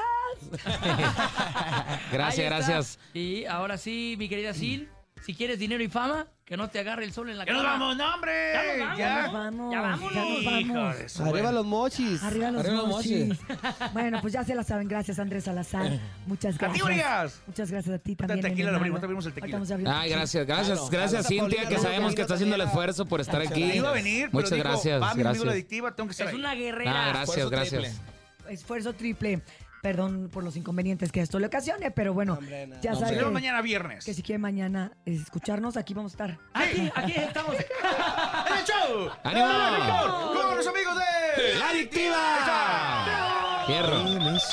[0.87, 2.57] Ahí Gracias, está.
[2.57, 2.99] gracias.
[3.14, 4.89] Y ahora sí, mi querida Sil,
[5.24, 7.62] si quieres dinero y fama, que no te agarre el sol en la ¡Ya cara.
[7.62, 8.52] nos vamos, no, hombre!
[8.52, 8.98] Ya nos vamos.
[8.98, 9.30] Ya.
[9.32, 9.72] Vamos.
[9.72, 10.14] Ya vámonos.
[10.14, 11.20] ya nos vamos.
[11.20, 12.22] Arriba los mochis.
[12.22, 13.38] Arriba los Arriba mochis.
[13.92, 14.86] Bueno, pues ya se la saben.
[14.86, 15.98] Gracias, Andrés Salazar.
[16.26, 16.84] Muchas gracias.
[16.84, 17.42] ¡Urias!
[17.48, 18.40] Muchas gracias a ti también.
[18.42, 18.78] tequila, lo hermano.
[18.78, 19.56] abrimos, te abrimos el tequila.
[19.56, 20.06] El Ay, tequila.
[20.16, 23.64] gracias, gracias, Claro, gracias Cintia, que sabemos que está haciendo el esfuerzo por estar aquí.
[23.64, 25.52] Iba a venir, pero Muchas gracias, va mi amigo la gracias.
[25.52, 26.38] adictiva, tengo que estar Es ahí.
[26.38, 27.06] una guerrera.
[27.06, 28.00] Ah, gracias, gracias.
[28.48, 29.42] Esfuerzo triple.
[29.87, 32.74] Perdón por los inconvenientes que esto le ocasione, pero bueno, Hombre, no.
[32.80, 34.05] ya Nos saben que, mañana viernes.
[34.05, 36.39] que si quieren mañana escucharnos, aquí vamos a estar.
[36.55, 37.55] Aquí, aquí estamos.
[38.51, 39.11] ¡En el show!
[39.22, 40.32] ¡Ánimo!
[40.34, 41.55] ¡Con los amigos de...
[41.61, 43.64] ¡La adictiva!
[43.68, 44.03] Fierro.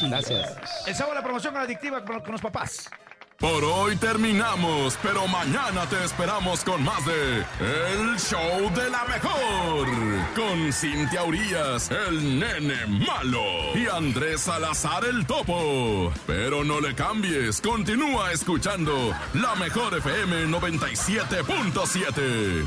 [0.08, 0.88] Gracias.
[0.88, 2.88] El sábado la promoción con la adictiva con, con los papás.
[3.44, 7.40] Por hoy terminamos, pero mañana te esperamos con más de
[7.92, 9.86] El Show de la Mejor.
[10.34, 13.44] Con Cintia Urias, el nene malo.
[13.76, 16.14] Y Andrés Salazar, el topo.
[16.26, 22.64] Pero no le cambies, continúa escuchando La Mejor FM 97.7.